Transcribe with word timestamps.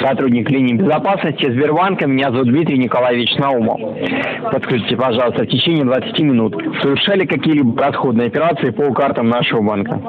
сотрудник 0.00 0.48
линии 0.48 0.74
безопасности 0.74 1.50
Сбербанка. 1.50 2.06
Меня 2.06 2.30
зовут 2.30 2.46
Дмитрий 2.48 2.78
Николаевич 2.78 3.34
Наумов. 3.36 3.80
Подскажите, 4.52 4.96
пожалуйста, 4.96 5.42
в 5.42 5.48
течение 5.48 5.84
20 5.84 6.20
минут 6.20 6.54
совершали 6.80 7.26
какие-либо 7.26 7.82
расходные 7.82 8.28
операции 8.28 8.70
по 8.70 8.92
картам 8.92 9.28
нашего 9.28 9.62
банка? 9.62 10.00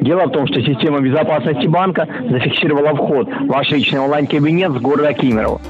Дело 0.00 0.26
в 0.26 0.32
том, 0.32 0.46
что 0.48 0.60
система 0.60 1.00
безопасности 1.00 1.68
банка 1.68 2.08
зафиксировала 2.28 2.94
вход 2.94 3.28
в 3.28 3.46
ваш 3.46 3.70
личный 3.70 4.00
онлайн-кабинет 4.00 4.72
с 4.72 4.80
города 4.80 5.12
Кемерово. 5.12 5.60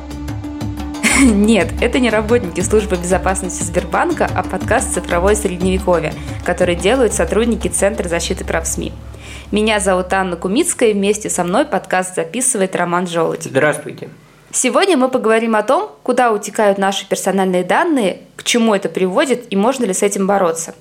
Нет, 1.22 1.68
это 1.82 1.98
не 1.98 2.10
работники 2.10 2.60
службы 2.60 2.96
безопасности 2.96 3.64
Сбербанка, 3.64 4.28
а 4.34 4.42
подкаст 4.42 4.94
«Цифровое 4.94 5.34
средневековье», 5.34 6.12
который 6.44 6.74
делают 6.74 7.12
сотрудники 7.12 7.68
Центра 7.68 8.08
защиты 8.08 8.44
прав 8.44 8.66
СМИ. 8.66 8.92
Меня 9.50 9.80
зовут 9.80 10.12
Анна 10.12 10.36
Кумицкая, 10.36 10.90
и 10.90 10.92
вместе 10.92 11.30
со 11.30 11.42
мной 11.42 11.64
подкаст 11.64 12.14
записывает 12.16 12.76
Роман 12.76 13.06
Желудь. 13.06 13.44
Здравствуйте. 13.44 14.10
Сегодня 14.52 14.98
мы 14.98 15.08
поговорим 15.08 15.56
о 15.56 15.62
том, 15.62 15.90
куда 16.02 16.32
утекают 16.32 16.76
наши 16.76 17.08
персональные 17.08 17.64
данные, 17.64 18.20
к 18.36 18.44
чему 18.44 18.74
это 18.74 18.90
приводит 18.90 19.50
и 19.50 19.56
можно 19.56 19.86
ли 19.86 19.94
с 19.94 20.02
этим 20.02 20.26
бороться. 20.26 20.74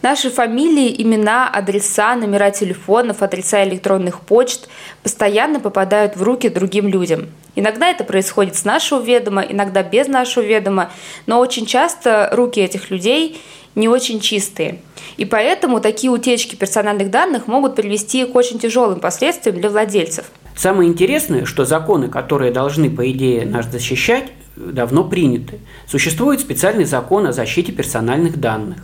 Наши 0.00 0.30
фамилии, 0.30 0.94
имена, 1.02 1.48
адреса, 1.48 2.14
номера 2.14 2.52
телефонов, 2.52 3.20
адреса 3.20 3.64
электронных 3.64 4.20
почт 4.20 4.68
постоянно 5.02 5.58
попадают 5.58 6.14
в 6.14 6.22
руки 6.22 6.48
другим 6.48 6.86
людям. 6.86 7.26
Иногда 7.56 7.88
это 7.88 8.04
происходит 8.04 8.54
с 8.54 8.64
нашего 8.64 9.02
ведома, 9.02 9.42
иногда 9.42 9.82
без 9.82 10.06
нашего 10.06 10.44
ведома, 10.44 10.92
но 11.26 11.40
очень 11.40 11.66
часто 11.66 12.28
руки 12.30 12.60
этих 12.60 12.90
людей 12.92 13.40
не 13.78 13.88
очень 13.88 14.20
чистые. 14.20 14.80
И 15.16 15.24
поэтому 15.24 15.80
такие 15.80 16.10
утечки 16.10 16.54
персональных 16.56 17.10
данных 17.10 17.46
могут 17.46 17.76
привести 17.76 18.24
к 18.24 18.34
очень 18.34 18.58
тяжелым 18.58 19.00
последствиям 19.00 19.58
для 19.60 19.70
владельцев. 19.70 20.26
Самое 20.56 20.90
интересное, 20.90 21.44
что 21.44 21.64
законы, 21.64 22.08
которые 22.08 22.52
должны, 22.52 22.90
по 22.90 23.08
идее, 23.10 23.46
нас 23.46 23.66
защищать, 23.66 24.24
давно 24.56 25.04
приняты. 25.04 25.60
Существует 25.86 26.40
специальный 26.40 26.84
закон 26.84 27.26
о 27.26 27.32
защите 27.32 27.72
персональных 27.72 28.40
данных. 28.40 28.78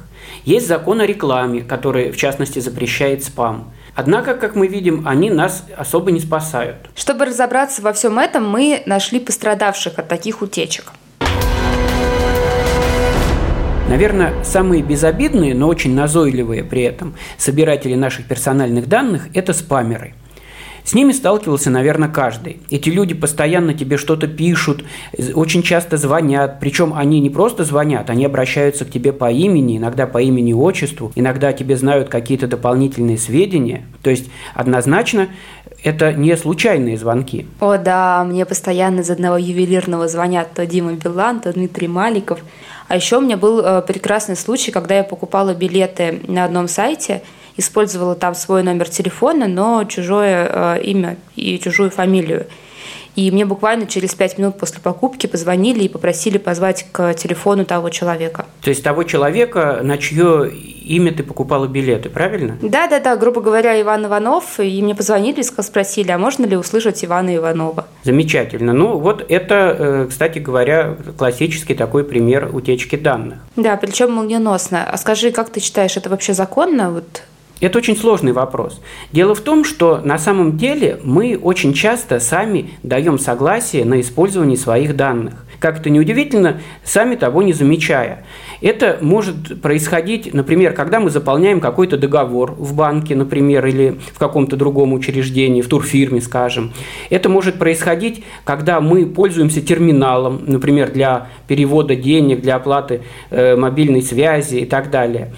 Есть 0.44 0.68
закон 0.68 1.00
о 1.00 1.06
рекламе, 1.06 1.62
который, 1.62 2.12
в 2.12 2.16
частности, 2.16 2.60
запрещает 2.60 3.24
спам. 3.24 3.72
Однако, 3.94 4.34
как 4.34 4.56
мы 4.56 4.66
видим, 4.66 5.06
они 5.06 5.30
нас 5.30 5.64
особо 5.76 6.10
не 6.10 6.20
спасают. 6.20 6.76
Чтобы 6.94 7.26
разобраться 7.26 7.82
во 7.82 7.92
всем 7.92 8.18
этом, 8.18 8.48
мы 8.48 8.82
нашли 8.86 9.20
пострадавших 9.20 9.98
от 9.98 10.08
таких 10.08 10.42
утечек. 10.42 10.92
Наверное, 13.94 14.42
самые 14.42 14.82
безобидные, 14.82 15.54
но 15.54 15.68
очень 15.68 15.94
назойливые 15.94 16.64
при 16.64 16.82
этом 16.82 17.14
собиратели 17.38 17.94
наших 17.94 18.26
персональных 18.26 18.88
данных– 18.88 19.28
это 19.34 19.52
спамеры– 19.52 20.14
с 20.84 20.92
ними 20.92 21.12
сталкивался, 21.12 21.70
наверное, 21.70 22.10
каждый. 22.10 22.58
Эти 22.70 22.90
люди 22.90 23.14
постоянно 23.14 23.72
тебе 23.72 23.96
что-то 23.96 24.28
пишут, 24.28 24.84
очень 25.34 25.62
часто 25.62 25.96
звонят. 25.96 26.60
Причем 26.60 26.92
они 26.94 27.20
не 27.20 27.30
просто 27.30 27.64
звонят, 27.64 28.10
они 28.10 28.26
обращаются 28.26 28.84
к 28.84 28.90
тебе 28.90 29.14
по 29.14 29.32
имени, 29.32 29.78
иногда 29.78 30.06
по 30.06 30.20
имени 30.20 30.52
отчеству, 30.52 31.10
иногда 31.14 31.54
тебе 31.54 31.78
знают 31.78 32.10
какие-то 32.10 32.46
дополнительные 32.48 33.16
сведения. 33.16 33.86
То 34.02 34.10
есть 34.10 34.30
однозначно 34.54 35.28
это 35.84 36.14
не 36.14 36.34
случайные 36.36 36.96
звонки. 36.96 37.46
О 37.60 37.76
да, 37.76 38.24
мне 38.24 38.46
постоянно 38.46 39.00
из 39.00 39.10
одного 39.10 39.36
ювелирного 39.36 40.08
звонят 40.08 40.48
то 40.54 40.66
Дима 40.66 40.92
Билан, 40.92 41.40
то 41.40 41.52
Дмитрий 41.52 41.88
Маликов. 41.88 42.40
А 42.88 42.96
еще 42.96 43.18
у 43.18 43.20
меня 43.20 43.36
был 43.36 43.60
э, 43.60 43.82
прекрасный 43.82 44.36
случай, 44.36 44.72
когда 44.72 44.96
я 44.96 45.04
покупала 45.04 45.54
билеты 45.54 46.20
на 46.26 46.44
одном 46.44 46.68
сайте, 46.68 47.22
использовала 47.56 48.14
там 48.14 48.34
свой 48.34 48.62
номер 48.62 48.88
телефона, 48.88 49.46
но 49.46 49.84
чужое 49.84 50.48
э, 50.50 50.82
имя 50.82 51.16
и 51.36 51.58
чужую 51.58 51.90
фамилию. 51.90 52.46
И 53.16 53.30
мне 53.30 53.44
буквально 53.44 53.86
через 53.86 54.14
пять 54.14 54.38
минут 54.38 54.58
после 54.58 54.80
покупки 54.80 55.26
позвонили 55.26 55.84
и 55.84 55.88
попросили 55.88 56.38
позвать 56.38 56.86
к 56.90 57.14
телефону 57.14 57.64
того 57.64 57.90
человека. 57.90 58.46
То 58.62 58.70
есть 58.70 58.82
того 58.82 59.04
человека, 59.04 59.80
на 59.82 59.98
чье 59.98 60.50
имя 60.50 61.12
ты 61.12 61.22
покупала 61.22 61.66
билеты, 61.66 62.10
правильно? 62.10 62.58
Да, 62.60 62.86
да, 62.88 63.00
да, 63.00 63.16
грубо 63.16 63.40
говоря, 63.40 63.80
Иван 63.80 64.06
Иванов. 64.06 64.58
И 64.60 64.82
мне 64.82 64.94
позвонили 64.94 65.40
и 65.40 65.42
спросили, 65.42 66.10
а 66.10 66.18
можно 66.18 66.44
ли 66.44 66.56
услышать 66.56 67.04
Ивана 67.04 67.34
Иванова? 67.36 67.86
Замечательно. 68.02 68.72
Ну, 68.72 68.98
вот 68.98 69.24
это, 69.28 69.76
э, 69.78 70.06
кстати 70.08 70.38
говоря, 70.38 70.96
классический 71.16 71.74
такой 71.74 72.04
пример 72.04 72.50
утечки 72.52 72.96
данных. 72.96 73.38
Да, 73.56 73.76
причем 73.76 74.12
молниеносно. 74.12 74.84
А 74.84 74.96
скажи, 74.98 75.30
как 75.30 75.50
ты 75.50 75.60
считаешь, 75.60 75.96
это 75.96 76.10
вообще 76.10 76.34
законно? 76.34 76.90
Вот 76.90 77.22
это 77.60 77.78
очень 77.78 77.96
сложный 77.96 78.32
вопрос. 78.32 78.80
Дело 79.12 79.34
в 79.34 79.40
том, 79.40 79.64
что 79.64 80.00
на 80.04 80.18
самом 80.18 80.56
деле 80.56 81.00
мы 81.04 81.38
очень 81.40 81.72
часто 81.72 82.20
сами 82.20 82.70
даем 82.82 83.18
согласие 83.18 83.84
на 83.84 84.00
использование 84.00 84.56
своих 84.56 84.96
данных. 84.96 85.44
Как 85.60 85.80
это 85.80 85.88
неудивительно, 85.88 86.60
сами 86.82 87.14
того 87.14 87.42
не 87.42 87.52
замечая. 87.52 88.24
Это 88.60 88.98
может 89.00 89.62
происходить, 89.62 90.34
например, 90.34 90.72
когда 90.72 91.00
мы 91.00 91.10
заполняем 91.10 91.60
какой-то 91.60 91.96
договор 91.96 92.52
в 92.52 92.74
банке, 92.74 93.14
например, 93.14 93.64
или 93.66 93.98
в 94.12 94.18
каком-то 94.18 94.56
другом 94.56 94.92
учреждении, 94.92 95.62
в 95.62 95.68
турфирме, 95.68 96.20
скажем. 96.20 96.72
Это 97.08 97.28
может 97.28 97.58
происходить, 97.58 98.24
когда 98.44 98.80
мы 98.80 99.06
пользуемся 99.06 99.60
терминалом, 99.62 100.42
например, 100.46 100.90
для 100.90 101.28
перевода 101.48 101.96
денег, 101.96 102.42
для 102.42 102.56
оплаты 102.56 103.02
э, 103.30 103.56
мобильной 103.56 104.02
связи 104.02 104.56
и 104.56 104.66
так 104.66 104.90
далее. 104.90 105.32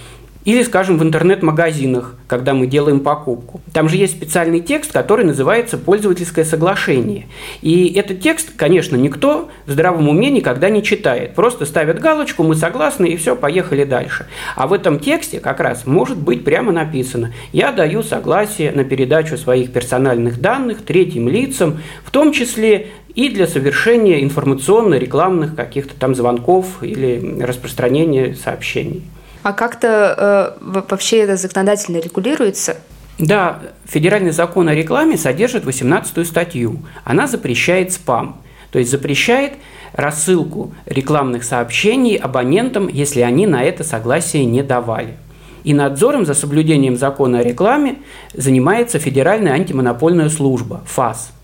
Или, 0.47 0.63
скажем, 0.63 0.97
в 0.97 1.03
интернет-магазинах, 1.03 2.15
когда 2.29 2.55
мы 2.55 2.69
делаем 2.69 3.01
покупку. 3.01 3.61
Там 3.73 3.89
же 3.89 3.97
есть 3.97 4.13
специальный 4.17 4.61
текст, 4.61 4.93
который 4.93 5.25
называется 5.25 5.77
«Пользовательское 5.77 6.45
соглашение». 6.45 7.27
И 7.63 7.93
этот 7.95 8.21
текст, 8.21 8.53
конечно, 8.57 8.95
никто 8.95 9.49
в 9.67 9.73
здравом 9.73 10.09
уме 10.09 10.31
никогда 10.31 10.71
не 10.71 10.85
читает. 10.85 11.35
Просто 11.35 11.67
ставят 11.67 11.99
галочку, 11.99 12.45
мы 12.45 12.55
согласны, 12.55 13.07
и 13.07 13.17
все, 13.17 13.35
поехали 13.35 13.83
дальше. 13.83 14.27
А 14.55 14.69
в 14.69 14.73
этом 14.73 15.01
тексте 15.01 15.41
как 15.41 15.59
раз 15.59 15.85
может 15.85 16.17
быть 16.17 16.45
прямо 16.45 16.71
написано 16.71 17.33
«Я 17.53 17.73
даю 17.73 18.05
согласие 18.05 18.71
на 18.71 18.85
передачу 18.85 19.37
своих 19.37 19.73
персональных 19.73 20.41
данных 20.41 20.85
третьим 20.85 21.29
лицам, 21.29 21.81
в 22.05 22.13
том 22.13 22.31
числе 22.31 22.87
и 23.17 23.31
для 23.31 23.49
совершения 23.49 24.23
информационно-рекламных 24.23 25.57
каких-то 25.57 25.95
там 25.99 26.15
звонков 26.15 26.85
или 26.85 27.43
распространения 27.43 28.37
сообщений. 28.37 29.03
А 29.47 29.53
как-то 29.53 30.57
э, 30.59 30.81
вообще 30.91 31.19
это 31.19 31.37
законодательно 31.37 31.99
регулируется? 31.99 32.79
Да, 33.21 33.61
федеральный 33.85 34.33
закон 34.33 34.69
о 34.69 34.75
рекламе 34.75 35.17
содержит 35.17 35.65
18 35.65 36.27
статью. 36.27 36.81
Она 37.05 37.29
запрещает 37.29 37.93
спам, 37.93 38.43
то 38.73 38.81
есть 38.81 38.91
запрещает 38.91 39.53
рассылку 39.93 40.75
рекламных 40.85 41.45
сообщений 41.45 42.17
абонентам, 42.17 42.89
если 42.89 43.21
они 43.21 43.47
на 43.47 43.63
это 43.63 43.85
согласие 43.85 44.45
не 44.47 44.65
давали. 44.65 45.17
И 45.63 45.75
надзором 45.75 46.27
за 46.27 46.35
соблюдением 46.35 46.97
закона 46.97 47.39
о 47.39 47.45
рекламе 47.45 47.99
занимается 48.35 48.99
Федеральная 48.99 49.53
антимонопольная 49.53 50.29
служба 50.29 50.83
ФАС– 50.87 51.31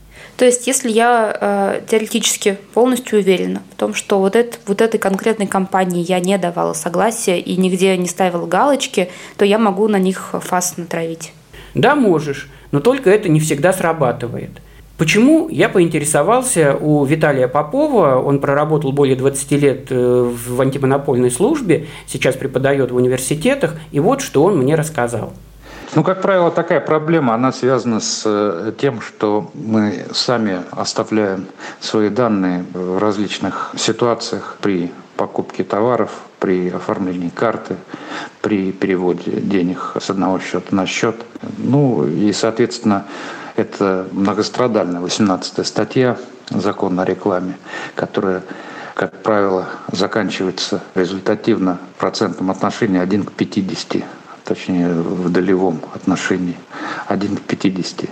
то 0.42 0.47
есть, 0.47 0.66
если 0.66 0.91
я 0.91 1.36
э, 1.41 1.82
теоретически 1.88 2.58
полностью 2.75 3.20
уверена 3.20 3.62
в 3.70 3.76
том, 3.76 3.94
что 3.94 4.19
вот, 4.19 4.34
это, 4.34 4.58
вот 4.66 4.80
этой 4.80 4.98
конкретной 4.98 5.47
компании 5.47 6.04
я 6.04 6.19
не 6.19 6.36
давала 6.36 6.72
согласия 6.72 7.38
и 7.38 7.56
нигде 7.56 7.97
не 7.97 8.08
ставила 8.08 8.44
галочки, 8.44 9.08
то 9.36 9.44
я 9.44 9.60
могу 9.60 9.86
на 9.86 10.00
них 10.00 10.34
фас 10.41 10.76
натравить. 10.76 11.32
Да, 11.76 11.94
можешь, 11.94 12.50
но 12.72 12.80
только 12.80 13.08
это 13.08 13.28
не 13.28 13.38
всегда 13.38 13.72
срабатывает. 13.72 14.50
Почему 14.98 15.48
я 15.48 15.69
поинтересовался 15.69 16.74
у 16.74 17.04
Виталия 17.04 17.47
Попова, 17.47 18.16
он 18.16 18.41
проработал 18.41 18.91
более 18.91 19.14
20 19.14 19.53
лет 19.53 19.86
э, 19.91 19.94
в 19.94 20.60
антимонопольной 20.60 21.30
службе, 21.30 21.86
сейчас 22.09 22.34
преподает 22.34 22.91
в 22.91 22.97
университетах, 22.97 23.76
и 23.92 24.00
вот 24.00 24.20
что 24.20 24.42
он 24.42 24.59
мне 24.59 24.74
рассказал. 24.74 25.34
Ну, 25.94 26.03
как 26.03 26.22
правило, 26.22 26.50
такая 26.50 26.80
проблема, 26.80 27.34
она 27.34 27.53
связана 27.53 28.00
с 28.00 28.22
э, 28.25 28.72
тем, 28.78 29.03
что 29.03 29.50
мы 29.53 30.06
сами 30.14 30.62
оставляем 30.70 31.47
свои 31.80 32.09
данные 32.09 32.65
в 32.72 32.97
различных 32.97 33.72
ситуациях 33.77 34.56
при 34.62 34.91
покупке 35.16 35.65
товаров, 35.65 36.10
при 36.39 36.71
оформлении 36.71 37.28
карты, 37.28 37.77
при 38.41 38.72
переводе 38.72 39.33
денег 39.33 39.92
с 40.00 40.09
одного 40.09 40.39
счета 40.39 40.74
на 40.74 40.86
счет. 40.86 41.16
Ну 41.59 42.06
и, 42.06 42.33
соответственно, 42.33 43.04
это 43.56 44.09
многострадальная 44.12 45.00
18 45.03 45.66
статья 45.66 46.16
закона 46.48 47.03
о 47.03 47.04
рекламе, 47.04 47.59
которая 47.95 48.42
как 48.95 49.22
правило, 49.22 49.68
заканчивается 49.91 50.83
результативно 50.95 51.78
процентом 51.98 52.50
отношения 52.50 53.00
1 53.00 53.24
к 53.24 53.33
50 53.33 54.04
точнее 54.44 54.89
в 54.92 55.30
долевом 55.30 55.80
отношении 55.94 56.56
1 57.09 57.36
к 57.36 57.41
50. 57.42 58.09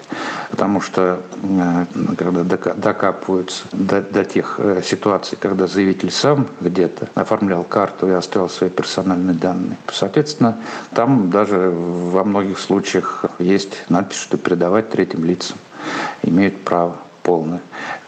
Потому 0.50 0.80
что 0.80 1.20
э, 1.42 1.86
когда 2.16 2.44
докапываются 2.74 3.64
до, 3.72 4.02
до 4.02 4.24
тех 4.24 4.56
э, 4.58 4.82
ситуаций, 4.84 5.38
когда 5.40 5.66
заявитель 5.66 6.10
сам 6.10 6.48
где-то 6.60 7.08
оформлял 7.14 7.64
карту 7.64 8.08
и 8.08 8.12
оставил 8.12 8.48
свои 8.48 8.70
персональные 8.70 9.34
данные, 9.34 9.76
соответственно, 9.92 10.58
там 10.94 11.30
даже 11.30 11.70
во 11.70 12.24
многих 12.24 12.58
случаях 12.58 13.24
есть 13.38 13.84
надпись, 13.88 14.18
что 14.18 14.36
передавать 14.36 14.90
третьим 14.90 15.24
лицам 15.24 15.56
имеют 16.22 16.62
право 16.64 16.96
полная. 17.22 17.60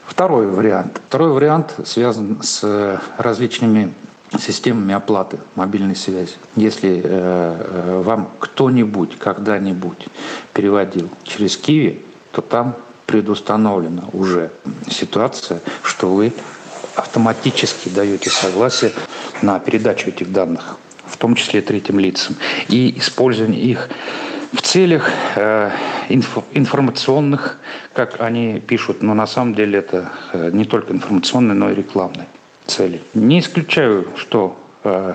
Второй 0.07 0.47
вариант. 0.47 1.01
Второй 1.09 1.33
вариант 1.33 1.75
связан 1.85 2.43
с 2.43 3.01
различными 3.17 3.95
системами 4.39 4.95
оплаты 4.95 5.39
мобильной 5.55 5.97
связи. 5.97 6.35
Если 6.57 7.01
э, 7.03 7.03
э, 7.05 8.03
вам 8.05 8.31
кто-нибудь 8.39 9.19
когда-нибудь 9.19 10.07
переводил 10.53 11.09
через 11.25 11.57
Киви, 11.57 12.05
то 12.33 12.41
там 12.41 12.77
предустановлена 13.07 14.05
уже 14.13 14.51
ситуация, 14.89 15.61
что 15.83 16.09
вы 16.15 16.33
автоматически 16.97 17.89
даете 17.89 18.31
согласие 18.31 18.93
на 19.43 19.59
передачу 19.59 20.09
этих 20.09 20.33
данных, 20.33 20.77
в 21.05 21.17
том 21.17 21.35
числе 21.35 21.61
третьим 21.63 21.99
лицам, 21.99 22.37
и 22.69 22.99
использование 22.99 23.61
их 23.61 23.89
в 24.53 24.61
целях 24.63 25.11
э, 25.37 25.71
инфо, 26.09 26.45
информационных, 26.53 27.59
как 27.93 28.21
они 28.21 28.61
пишут, 28.61 29.03
но 29.03 29.15
на 29.15 29.27
самом 29.27 29.55
деле 29.55 29.79
это 29.79 30.13
э, 30.33 30.51
не 30.53 30.65
только 30.65 30.93
информационные, 30.93 31.55
но 31.55 31.71
и 31.71 31.75
рекламные 31.75 32.29
цели. 32.67 33.01
Не 33.15 33.41
исключаю, 33.41 34.09
что 34.17 34.57
э, 34.85 35.15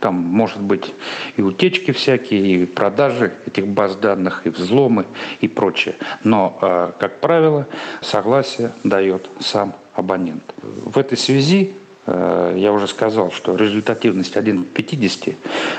там 0.00 0.14
может 0.14 0.60
быть 0.60 0.92
и 1.36 1.42
утечки 1.42 1.92
всякие, 1.92 2.40
и 2.40 2.66
продажи 2.66 3.32
этих 3.46 3.66
баз 3.66 3.96
данных, 3.96 4.42
и 4.44 4.50
взломы, 4.50 5.06
и 5.40 5.48
прочее. 5.48 5.96
Но, 6.22 6.58
э, 6.60 6.92
как 6.98 7.20
правило, 7.20 7.66
согласие 8.00 8.72
дает 8.82 9.28
сам 9.40 9.74
абонент. 9.94 10.42
В 10.62 10.98
этой 10.98 11.16
связи 11.16 11.72
я 12.06 12.72
уже 12.72 12.86
сказал, 12.86 13.32
что 13.32 13.56
результативность 13.56 14.36
1 14.36 14.64
к 14.64 14.68
50 14.68 15.34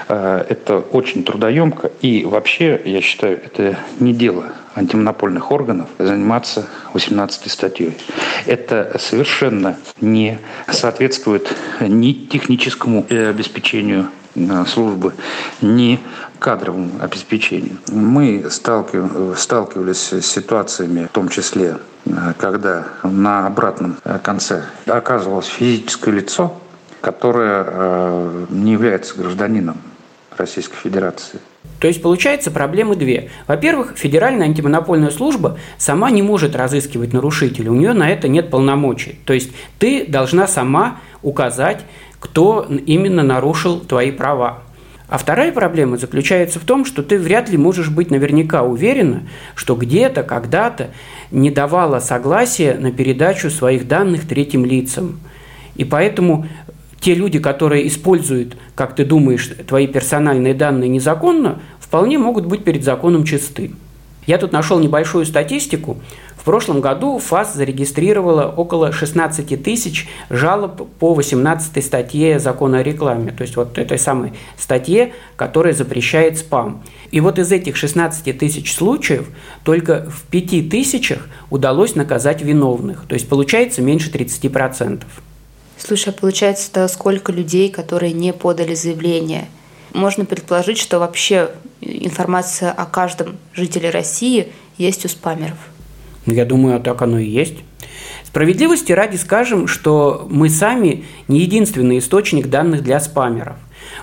э, 0.07 0.45
это 0.49 0.79
очень 0.79 1.23
трудоемко. 1.23 1.91
И 2.01 2.25
вообще, 2.25 2.81
я 2.83 3.01
считаю, 3.01 3.39
это 3.43 3.77
не 3.99 4.13
дело 4.13 4.53
антимонопольных 4.75 5.51
органов 5.51 5.89
заниматься 5.99 6.67
18 6.93 7.51
статьей. 7.51 7.97
Это 8.45 8.97
совершенно 8.99 9.77
не 10.01 10.39
соответствует 10.69 11.53
ни 11.79 12.13
техническому 12.13 13.05
обеспечению 13.09 14.01
э, 14.01 14.24
службы, 14.67 15.13
ни 15.61 15.99
кадровому 16.39 16.91
обеспечению. 17.01 17.77
Мы 17.87 18.45
сталкивались 18.49 20.13
с 20.13 20.25
ситуациями, 20.25 21.05
в 21.05 21.09
том 21.09 21.29
числе, 21.29 21.77
э, 22.05 22.33
когда 22.37 22.87
на 23.03 23.47
обратном 23.47 23.97
конце 24.23 24.65
оказывалось 24.85 25.47
физическое 25.47 26.11
лицо, 26.11 26.53
которое 27.01 27.65
э, 27.67 28.45
не 28.49 28.73
является 28.73 29.15
гражданином 29.15 29.77
Российской 30.37 30.77
Федерации. 30.77 31.39
То 31.79 31.87
есть 31.87 32.01
получается 32.01 32.51
проблемы 32.51 32.95
две. 32.95 33.29
Во-первых, 33.47 33.93
Федеральная 33.95 34.47
антимонопольная 34.47 35.11
служба 35.11 35.57
сама 35.77 36.09
не 36.09 36.21
может 36.21 36.55
разыскивать 36.55 37.13
нарушителя, 37.13 37.71
у 37.71 37.75
нее 37.75 37.93
на 37.93 38.09
это 38.09 38.27
нет 38.27 38.49
полномочий. 38.49 39.19
То 39.25 39.33
есть 39.33 39.51
ты 39.77 40.05
должна 40.07 40.47
сама 40.47 40.97
указать, 41.21 41.81
кто 42.25 42.67
именно 42.87 43.21
нарушил 43.21 43.79
твои 43.79 44.11
права. 44.11 44.63
А 45.07 45.19
вторая 45.19 45.51
проблема 45.51 45.97
заключается 45.97 46.59
в 46.59 46.63
том, 46.63 46.83
что 46.83 47.03
ты 47.03 47.19
вряд 47.19 47.49
ли 47.49 47.57
можешь 47.57 47.89
быть 47.89 48.09
наверняка 48.09 48.63
уверена, 48.63 49.27
что 49.53 49.75
где-то, 49.75 50.23
когда-то 50.23 50.89
не 51.29 51.51
давала 51.51 51.99
согласия 51.99 52.73
на 52.79 52.91
передачу 52.91 53.51
своих 53.51 53.87
данных 53.87 54.27
третьим 54.27 54.65
лицам. 54.65 55.19
И 55.75 55.85
поэтому 55.85 56.47
те 56.99 57.13
люди, 57.13 57.37
которые 57.37 57.87
используют, 57.87 58.57
как 58.73 58.95
ты 58.95 59.05
думаешь, 59.05 59.47
твои 59.67 59.85
персональные 59.85 60.55
данные 60.55 60.89
незаконно, 60.89 61.59
вполне 61.79 62.17
могут 62.17 62.47
быть 62.47 62.63
перед 62.63 62.83
законом 62.83 63.23
чисты. 63.23 63.73
Я 64.25 64.39
тут 64.39 64.51
нашел 64.51 64.79
небольшую 64.79 65.27
статистику. 65.27 65.99
В 66.45 66.47
прошлом 66.47 66.79
году 66.79 67.17
ФАС 67.17 67.55
зарегистрировала 67.55 68.43
около 68.43 68.91
16 68.91 69.63
тысяч 69.63 70.07
жалоб 70.29 70.87
по 70.99 71.15
18 71.15 71.83
статье 71.83 72.37
закона 72.37 72.77
о 72.77 72.83
рекламе, 72.83 73.31
то 73.31 73.41
есть 73.41 73.55
вот 73.55 73.79
этой 73.79 73.97
самой 73.97 74.31
статье, 74.55 75.13
которая 75.37 75.73
запрещает 75.73 76.37
спам. 76.37 76.83
И 77.09 77.19
вот 77.19 77.39
из 77.39 77.51
этих 77.51 77.75
16 77.75 78.37
тысяч 78.37 78.75
случаев 78.75 79.27
только 79.63 80.07
в 80.07 80.21
5 80.29 80.69
тысячах 80.69 81.27
удалось 81.49 81.95
наказать 81.95 82.43
виновных, 82.43 83.05
то 83.07 83.15
есть 83.15 83.27
получается 83.27 83.81
меньше 83.81 84.11
30%. 84.11 85.01
Слушай, 85.79 86.09
а 86.09 86.11
получается, 86.11 86.71
то 86.71 86.87
сколько 86.89 87.31
людей, 87.31 87.71
которые 87.71 88.13
не 88.13 88.33
подали 88.33 88.75
заявление? 88.75 89.47
Можно 89.95 90.25
предположить, 90.25 90.77
что 90.77 90.99
вообще 90.99 91.49
информация 91.81 92.71
о 92.71 92.85
каждом 92.85 93.37
жителе 93.55 93.89
России 93.89 94.49
есть 94.77 95.05
у 95.05 95.07
спамеров. 95.07 95.57
Я 96.25 96.45
думаю, 96.45 96.79
так 96.79 97.01
оно 97.01 97.19
и 97.19 97.27
есть. 97.27 97.55
Справедливости 98.23 98.91
ради 98.91 99.15
скажем, 99.15 99.67
что 99.67 100.27
мы 100.29 100.49
сами 100.49 101.05
не 101.27 101.39
единственный 101.39 101.99
источник 101.99 102.47
данных 102.47 102.83
для 102.83 102.99
спамеров. 102.99 103.55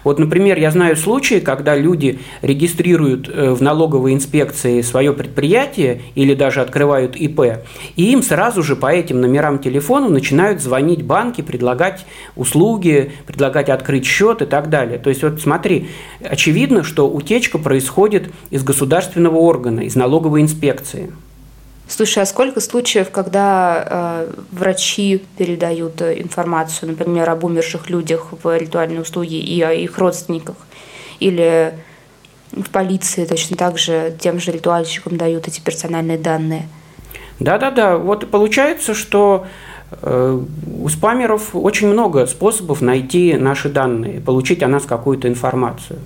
Вот, 0.04 0.18
например, 0.18 0.58
я 0.58 0.70
знаю 0.70 0.96
случаи, 0.96 1.40
когда 1.40 1.76
люди 1.76 2.18
регистрируют 2.40 3.28
э, 3.28 3.52
в 3.52 3.62
налоговой 3.62 4.14
инспекции 4.14 4.80
свое 4.80 5.12
предприятие 5.12 6.00
или 6.14 6.34
даже 6.34 6.60
открывают 6.60 7.16
ИП, 7.16 7.40
и 7.96 8.12
им 8.12 8.22
сразу 8.22 8.62
же 8.62 8.74
по 8.74 8.92
этим 8.92 9.20
номерам 9.20 9.58
телефона 9.58 10.08
начинают 10.08 10.60
звонить 10.60 11.02
банки, 11.02 11.40
предлагать 11.42 12.06
услуги, 12.36 13.12
предлагать 13.26 13.68
открыть 13.68 14.06
счет 14.06 14.42
и 14.42 14.46
так 14.46 14.70
далее. 14.70 14.98
То 14.98 15.10
есть 15.10 15.22
вот 15.22 15.40
смотри, 15.40 15.88
очевидно, 16.20 16.84
что 16.84 17.08
утечка 17.08 17.58
происходит 17.58 18.30
из 18.50 18.64
государственного 18.64 19.36
органа, 19.36 19.80
из 19.80 19.94
налоговой 19.94 20.42
инспекции. 20.42 21.10
Слушай, 21.94 22.22
а 22.22 22.26
сколько 22.26 22.62
случаев, 22.62 23.10
когда 23.10 23.86
э, 24.26 24.32
врачи 24.50 25.22
передают 25.36 26.00
э, 26.00 26.22
информацию, 26.22 26.88
например, 26.88 27.28
об 27.28 27.44
умерших 27.44 27.90
людях 27.90 28.28
в 28.42 28.56
ритуальные 28.56 29.02
услуги 29.02 29.34
и 29.34 29.60
о 29.60 29.74
их 29.74 29.98
родственниках? 29.98 30.56
Или 31.20 31.74
в 32.50 32.70
полиции 32.70 33.26
точно 33.26 33.58
так 33.58 33.76
же 33.76 34.16
тем 34.18 34.40
же 34.40 34.52
ритуальщикам 34.52 35.18
дают 35.18 35.48
эти 35.48 35.60
персональные 35.60 36.16
данные? 36.16 36.66
Да-да-да, 37.40 37.98
вот 37.98 38.30
получается, 38.30 38.94
что 38.94 39.46
э, 39.90 40.40
у 40.80 40.88
спамеров 40.88 41.54
очень 41.54 41.88
много 41.88 42.26
способов 42.26 42.80
найти 42.80 43.34
наши 43.34 43.68
данные, 43.68 44.18
получить 44.22 44.62
о 44.62 44.68
нас 44.68 44.84
какую-то 44.84 45.28
информацию. 45.28 45.98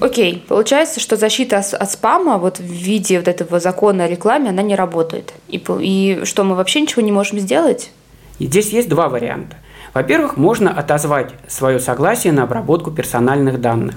Окей, 0.00 0.42
получается, 0.48 0.98
что 0.98 1.16
защита 1.16 1.58
от 1.58 1.90
спама 1.90 2.38
вот 2.38 2.58
в 2.58 2.62
виде 2.62 3.18
вот 3.18 3.28
этого 3.28 3.60
закона 3.60 4.04
о 4.04 4.08
рекламе, 4.08 4.48
она 4.48 4.62
не 4.62 4.74
работает. 4.74 5.34
И, 5.48 5.62
и 5.80 6.24
что, 6.24 6.42
мы 6.44 6.56
вообще 6.56 6.80
ничего 6.80 7.02
не 7.02 7.12
можем 7.12 7.38
сделать? 7.38 7.90
И 8.38 8.46
здесь 8.46 8.70
есть 8.70 8.88
два 8.88 9.08
варианта. 9.10 9.56
Во-первых, 9.92 10.36
можно 10.36 10.70
отозвать 10.70 11.32
свое 11.48 11.80
согласие 11.80 12.32
на 12.32 12.44
обработку 12.44 12.90
персональных 12.90 13.60
данных. 13.60 13.96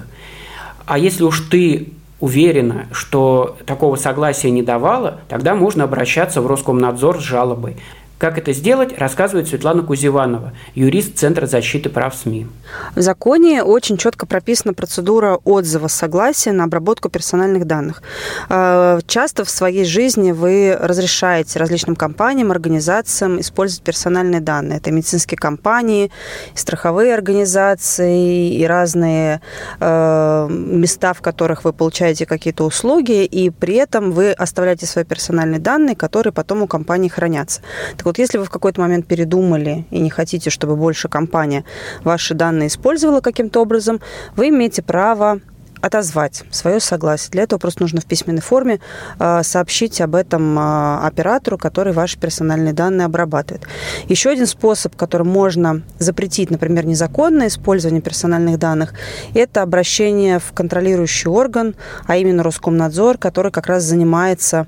А 0.86 0.98
если 0.98 1.22
уж 1.22 1.40
ты 1.50 1.94
уверена, 2.20 2.86
что 2.92 3.56
такого 3.64 3.96
согласия 3.96 4.50
не 4.50 4.62
давала, 4.62 5.20
тогда 5.28 5.54
можно 5.54 5.84
обращаться 5.84 6.42
в 6.42 6.46
Роскомнадзор 6.46 7.20
с 7.20 7.22
жалобой. 7.22 7.76
Как 8.18 8.38
это 8.38 8.52
сделать, 8.52 8.96
рассказывает 8.96 9.48
Светлана 9.48 9.82
Кузеванова, 9.82 10.52
юрист 10.74 11.16
Центра 11.18 11.46
защиты 11.46 11.88
прав 11.88 12.14
СМИ. 12.14 12.46
В 12.94 13.00
законе 13.00 13.62
очень 13.64 13.96
четко 13.96 14.24
прописана 14.24 14.72
процедура 14.72 15.38
отзыва 15.44 15.88
согласия 15.88 16.52
на 16.52 16.64
обработку 16.64 17.08
персональных 17.08 17.66
данных. 17.66 18.02
Э, 18.48 19.00
часто 19.06 19.44
в 19.44 19.50
своей 19.50 19.84
жизни 19.84 20.30
вы 20.30 20.76
разрешаете 20.80 21.58
различным 21.58 21.96
компаниям, 21.96 22.52
организациям 22.52 23.40
использовать 23.40 23.82
персональные 23.82 24.40
данные. 24.40 24.78
Это 24.78 24.92
медицинские 24.92 25.36
компании, 25.36 26.12
страховые 26.54 27.14
организации 27.14 28.54
и 28.54 28.64
разные 28.64 29.40
э, 29.80 30.46
места, 30.50 31.14
в 31.14 31.20
которых 31.20 31.64
вы 31.64 31.72
получаете 31.72 32.26
какие-то 32.26 32.64
услуги, 32.64 33.24
и 33.24 33.50
при 33.50 33.74
этом 33.74 34.12
вы 34.12 34.30
оставляете 34.30 34.86
свои 34.86 35.04
персональные 35.04 35.58
данные, 35.58 35.96
которые 35.96 36.32
потом 36.32 36.62
у 36.62 36.68
компании 36.68 37.08
хранятся. 37.08 37.60
Так 38.04 38.08
вот, 38.08 38.18
если 38.18 38.36
вы 38.36 38.44
в 38.44 38.50
какой-то 38.50 38.82
момент 38.82 39.06
передумали 39.06 39.86
и 39.90 39.98
не 39.98 40.10
хотите, 40.10 40.50
чтобы 40.50 40.76
больше 40.76 41.08
компания 41.08 41.64
ваши 42.02 42.34
данные 42.34 42.66
использовала 42.66 43.22
каким-то 43.22 43.62
образом, 43.62 44.02
вы 44.36 44.50
имеете 44.50 44.82
право 44.82 45.40
отозвать 45.84 46.44
свое 46.50 46.80
согласие. 46.80 47.30
Для 47.30 47.42
этого 47.42 47.58
просто 47.58 47.82
нужно 47.82 48.00
в 48.00 48.06
письменной 48.06 48.40
форме 48.40 48.80
а, 49.18 49.42
сообщить 49.42 50.00
об 50.00 50.14
этом 50.14 50.56
а, 50.58 51.06
оператору, 51.06 51.58
который 51.58 51.92
ваши 51.92 52.18
персональные 52.18 52.72
данные 52.72 53.04
обрабатывает. 53.04 53.66
Еще 54.08 54.30
один 54.30 54.46
способ, 54.46 54.96
которым 54.96 55.28
можно 55.28 55.82
запретить, 55.98 56.50
например, 56.50 56.86
незаконное 56.86 57.48
использование 57.48 58.00
персональных 58.00 58.58
данных, 58.58 58.94
это 59.34 59.60
обращение 59.60 60.38
в 60.38 60.52
контролирующий 60.54 61.28
орган, 61.28 61.74
а 62.06 62.16
именно 62.16 62.42
Роскомнадзор, 62.42 63.18
который 63.18 63.52
как 63.52 63.66
раз 63.66 63.82
занимается 63.82 64.66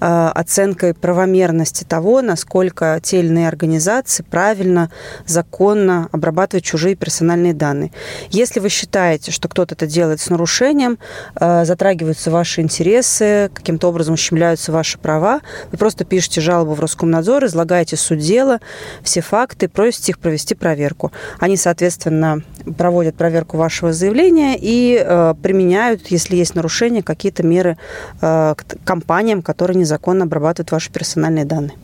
а, 0.00 0.30
оценкой 0.32 0.92
правомерности 0.92 1.84
того, 1.84 2.20
насколько 2.20 3.00
те 3.02 3.20
или 3.20 3.28
иные 3.28 3.48
организации 3.48 4.22
правильно, 4.22 4.90
законно 5.26 6.10
обрабатывают 6.12 6.64
чужие 6.64 6.94
персональные 6.94 7.54
данные. 7.54 7.90
Если 8.28 8.60
вы 8.60 8.68
считаете, 8.68 9.32
что 9.32 9.48
кто-то 9.48 9.74
это 9.74 9.86
делает 9.86 10.20
с 10.20 10.28
нарушением 10.28 10.57
нарушением, 10.58 10.98
э, 11.40 11.64
затрагиваются 11.64 12.30
ваши 12.30 12.60
интересы, 12.60 13.50
каким-то 13.54 13.88
образом 13.88 14.14
ущемляются 14.14 14.72
ваши 14.72 14.98
права. 14.98 15.40
Вы 15.72 15.78
просто 15.78 16.04
пишете 16.04 16.40
жалобу 16.40 16.74
в 16.74 16.80
Роскомнадзор, 16.80 17.44
излагаете 17.46 17.96
суть 17.96 18.20
дела, 18.20 18.60
все 19.02 19.20
факты, 19.20 19.68
просите 19.68 20.12
их 20.12 20.18
провести 20.18 20.54
проверку. 20.54 21.12
Они, 21.38 21.56
соответственно, 21.56 22.42
проводят 22.76 23.14
проверку 23.14 23.56
вашего 23.56 23.92
заявления 23.92 24.56
и 24.60 25.02
э, 25.04 25.34
применяют, 25.42 26.08
если 26.08 26.36
есть 26.36 26.54
нарушения, 26.54 27.02
какие-то 27.02 27.42
меры 27.42 27.76
к 28.20 28.56
компаниям, 28.84 29.42
которые 29.42 29.76
незаконно 29.76 30.24
обрабатывают 30.24 30.72
ваши 30.72 30.90
персональные 30.90 31.44
данные. 31.44 31.76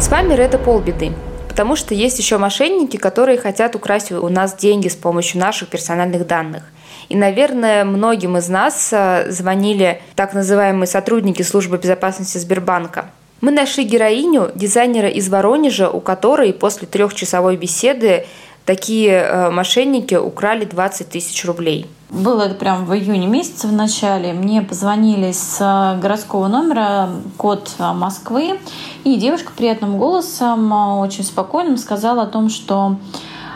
С 0.00 0.08
вами 0.08 0.34
Реда 0.34 0.58
Полбеды 0.58 1.12
потому 1.58 1.74
что 1.74 1.92
есть 1.92 2.20
еще 2.20 2.38
мошенники, 2.38 2.96
которые 2.98 3.36
хотят 3.36 3.74
украсть 3.74 4.12
у 4.12 4.28
нас 4.28 4.54
деньги 4.54 4.86
с 4.86 4.94
помощью 4.94 5.40
наших 5.40 5.68
персональных 5.68 6.24
данных. 6.24 6.62
И, 7.08 7.16
наверное, 7.16 7.84
многим 7.84 8.36
из 8.36 8.48
нас 8.48 8.90
э, 8.92 9.26
звонили 9.28 10.00
так 10.14 10.34
называемые 10.34 10.86
сотрудники 10.86 11.42
службы 11.42 11.76
безопасности 11.76 12.38
Сбербанка. 12.38 13.06
Мы 13.40 13.50
нашли 13.50 13.82
героиню, 13.82 14.52
дизайнера 14.54 15.08
из 15.08 15.28
Воронежа, 15.28 15.90
у 15.90 16.00
которой 16.00 16.52
после 16.52 16.86
трехчасовой 16.86 17.56
беседы 17.56 18.24
такие 18.68 19.12
э, 19.12 19.50
мошенники 19.50 20.14
украли 20.14 20.66
20 20.66 21.08
тысяч 21.08 21.42
рублей. 21.46 21.86
Было 22.10 22.42
это 22.42 22.54
прям 22.54 22.84
в 22.84 22.94
июне 22.94 23.26
месяце 23.26 23.66
в 23.66 23.72
начале. 23.72 24.34
Мне 24.34 24.60
позвонили 24.60 25.32
с 25.32 25.56
э, 25.58 25.98
городского 25.98 26.48
номера, 26.48 27.08
код 27.38 27.70
э, 27.78 27.92
Москвы, 27.94 28.60
и 29.04 29.16
девушка 29.16 29.52
приятным 29.56 29.96
голосом, 29.96 30.70
очень 31.00 31.24
спокойным 31.24 31.78
сказала 31.78 32.24
о 32.24 32.26
том, 32.26 32.50
что 32.50 32.96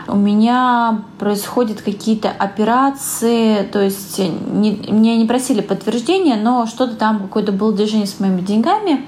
у 0.07 0.15
меня 0.15 1.03
происходят 1.19 1.83
какие-то 1.83 2.31
операции, 2.31 3.61
то 3.71 3.81
есть 3.81 4.17
не, 4.17 4.71
меня 4.71 5.15
не 5.15 5.25
просили 5.25 5.61
подтверждения, 5.61 6.37
но 6.37 6.65
что-то 6.65 6.95
там, 6.95 7.19
какое-то 7.19 7.51
было 7.51 7.71
движение 7.71 8.07
с 8.07 8.19
моими 8.19 8.41
деньгами. 8.41 9.05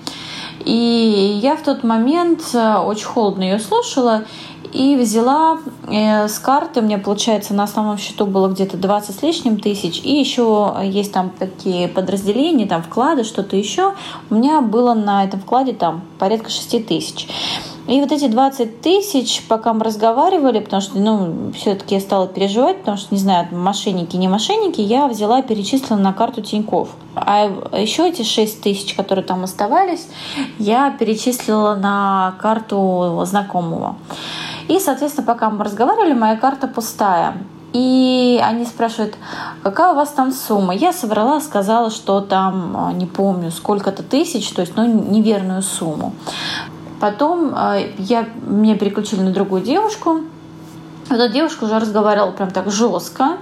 И 0.63 1.39
я 1.41 1.55
в 1.55 1.63
тот 1.63 1.83
момент 1.83 2.41
очень 2.53 3.05
холодно 3.05 3.43
ее 3.43 3.59
слушала 3.59 4.23
и 4.75 4.97
взяла 4.97 5.59
э, 5.87 6.27
с 6.27 6.37
карты, 6.37 6.81
у 6.81 6.83
меня, 6.83 6.97
получается, 6.97 7.53
на 7.53 7.63
основном 7.63 7.97
счету 7.97 8.25
было 8.25 8.49
где-то 8.49 8.75
20 8.75 9.17
с 9.17 9.21
лишним 9.23 9.57
тысяч, 9.57 10.01
и 10.03 10.19
еще 10.19 10.75
есть 10.83 11.13
там 11.13 11.29
такие 11.29 11.87
подразделения, 11.87 12.65
там 12.65 12.83
вклады, 12.83 13.23
что-то 13.23 13.55
еще. 13.55 13.93
У 14.29 14.35
меня 14.35 14.59
было 14.59 14.93
на 14.93 15.23
этом 15.23 15.39
вкладе 15.39 15.71
там 15.71 16.01
порядка 16.19 16.49
6 16.49 16.85
тысяч. 16.85 17.27
И 17.87 18.01
вот 18.01 18.11
эти 18.11 18.27
20 18.27 18.81
тысяч, 18.81 19.43
пока 19.47 19.71
мы 19.71 19.85
разговаривали, 19.85 20.59
потому 20.59 20.81
что, 20.81 20.97
ну, 20.97 21.51
все-таки 21.53 21.95
я 21.95 22.01
стала 22.01 22.27
переживать, 22.27 22.79
потому 22.79 22.97
что, 22.97 23.13
не 23.13 23.21
знаю, 23.21 23.47
мошенники, 23.51 24.17
не 24.17 24.27
мошенники, 24.27 24.81
я 24.81 25.07
взяла 25.07 25.39
и 25.39 25.43
перечислила 25.43 25.97
на 25.97 26.11
карту 26.11 26.41
Тиньков. 26.41 26.89
А 27.15 27.45
еще 27.77 28.09
эти 28.09 28.23
6 28.23 28.61
тысяч, 28.61 28.95
которые 28.95 29.23
там 29.23 29.43
оставались, 29.43 30.07
я 30.57 30.91
перечислила 30.91 31.75
на 31.75 32.35
карту 32.41 33.21
знакомого. 33.25 33.95
И, 34.67 34.79
соответственно, 34.79 35.27
пока 35.27 35.49
мы 35.49 35.63
разговаривали, 35.63 36.13
моя 36.13 36.35
карта 36.37 36.67
пустая. 36.67 37.37
И 37.73 38.39
они 38.41 38.65
спрашивают, 38.65 39.15
какая 39.61 39.91
у 39.91 39.95
вас 39.95 40.09
там 40.09 40.31
сумма? 40.31 40.73
Я 40.73 40.93
собрала, 40.93 41.41
сказала, 41.41 41.91
что 41.91 42.21
там, 42.21 42.75
а, 42.77 42.93
не 42.93 43.05
помню, 43.05 43.51
сколько-то 43.51 44.01
тысяч, 44.01 44.49
то 44.51 44.61
есть, 44.61 44.77
ну, 44.77 44.85
неверную 44.85 45.61
сумму. 45.61 46.13
Потом 47.01 47.51
а, 47.53 47.77
я, 47.97 48.27
меня 48.47 48.77
переключили 48.77 49.19
на 49.21 49.31
другую 49.31 49.61
девушку. 49.61 50.21
Эта 51.09 51.27
девушка 51.27 51.65
уже 51.65 51.77
разговаривала 51.77 52.31
прям 52.31 52.49
так 52.49 52.71
жестко. 52.71 53.37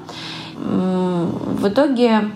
В 0.55 1.67
итоге 1.67 2.31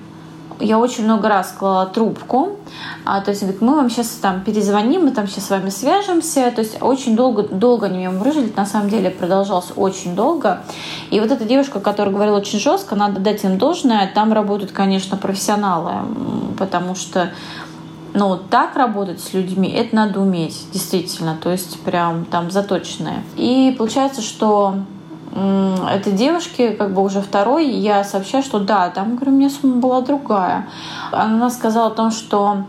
я 0.60 0.80
очень 0.80 1.04
много 1.04 1.30
раз 1.30 1.54
клала 1.58 1.86
трубку, 1.86 2.58
а, 3.06 3.22
то 3.22 3.32
есть 3.32 3.42
говорит, 3.42 3.62
мы 3.62 3.76
вам 3.76 3.90
сейчас 3.90 4.08
там 4.08 4.42
перезвоним, 4.42 5.06
мы 5.06 5.12
там 5.12 5.28
сейчас 5.28 5.46
с 5.46 5.50
вами 5.50 5.70
свяжемся, 5.70 6.52
то 6.52 6.62
есть 6.62 6.78
очень 6.82 7.16
долго, 7.16 7.44
долго 7.44 7.88
они 7.88 8.00
меня 8.00 8.12
мурыжили, 8.12 8.52
на 8.56 8.66
самом 8.66 8.90
деле 8.90 9.10
продолжалось 9.10 9.72
очень 9.76 10.16
долго, 10.16 10.64
и 11.10 11.20
вот 11.20 11.32
эта 11.32 11.46
девушка, 11.46 11.80
которая 11.80 12.14
говорила 12.14 12.38
очень 12.38 12.60
жестко, 12.60 12.96
надо 12.96 13.20
дать 13.20 13.44
им 13.44 13.58
должное, 13.58 14.12
там 14.14 14.34
работают, 14.34 14.72
конечно, 14.72 15.18
профессионалы, 15.18 15.94
потому 16.58 16.96
что 16.96 17.32
ну, 18.14 18.38
так 18.50 18.76
работать 18.76 19.20
с 19.20 19.34
людьми, 19.34 19.70
это 19.70 19.96
надо 19.96 20.20
уметь, 20.20 20.66
действительно, 20.74 21.38
то 21.42 21.52
есть 21.52 21.80
прям 21.82 22.26
там 22.26 22.50
заточенные. 22.50 23.24
И 23.36 23.76
получается, 23.78 24.22
что 24.22 24.76
этой 25.32 26.14
девушке, 26.14 26.72
как 26.72 26.94
бы 26.94 27.04
уже 27.04 27.22
второй, 27.22 27.70
я 27.70 28.04
сообщаю, 28.04 28.44
что 28.44 28.60
да, 28.60 28.90
там, 28.90 29.16
говорю, 29.16 29.32
у 29.32 29.36
меня 29.36 29.50
сумма 29.50 29.76
была 29.76 30.02
другая. 30.02 30.68
Она 31.12 31.50
сказала 31.50 31.88
о 31.88 31.92
том, 31.92 32.12
что 32.12 32.64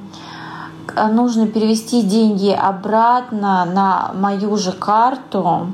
нужно 1.10 1.46
перевести 1.46 2.02
деньги 2.02 2.50
обратно 2.50 3.64
на 3.64 4.12
мою 4.14 4.56
же 4.56 4.72
карту, 4.72 5.68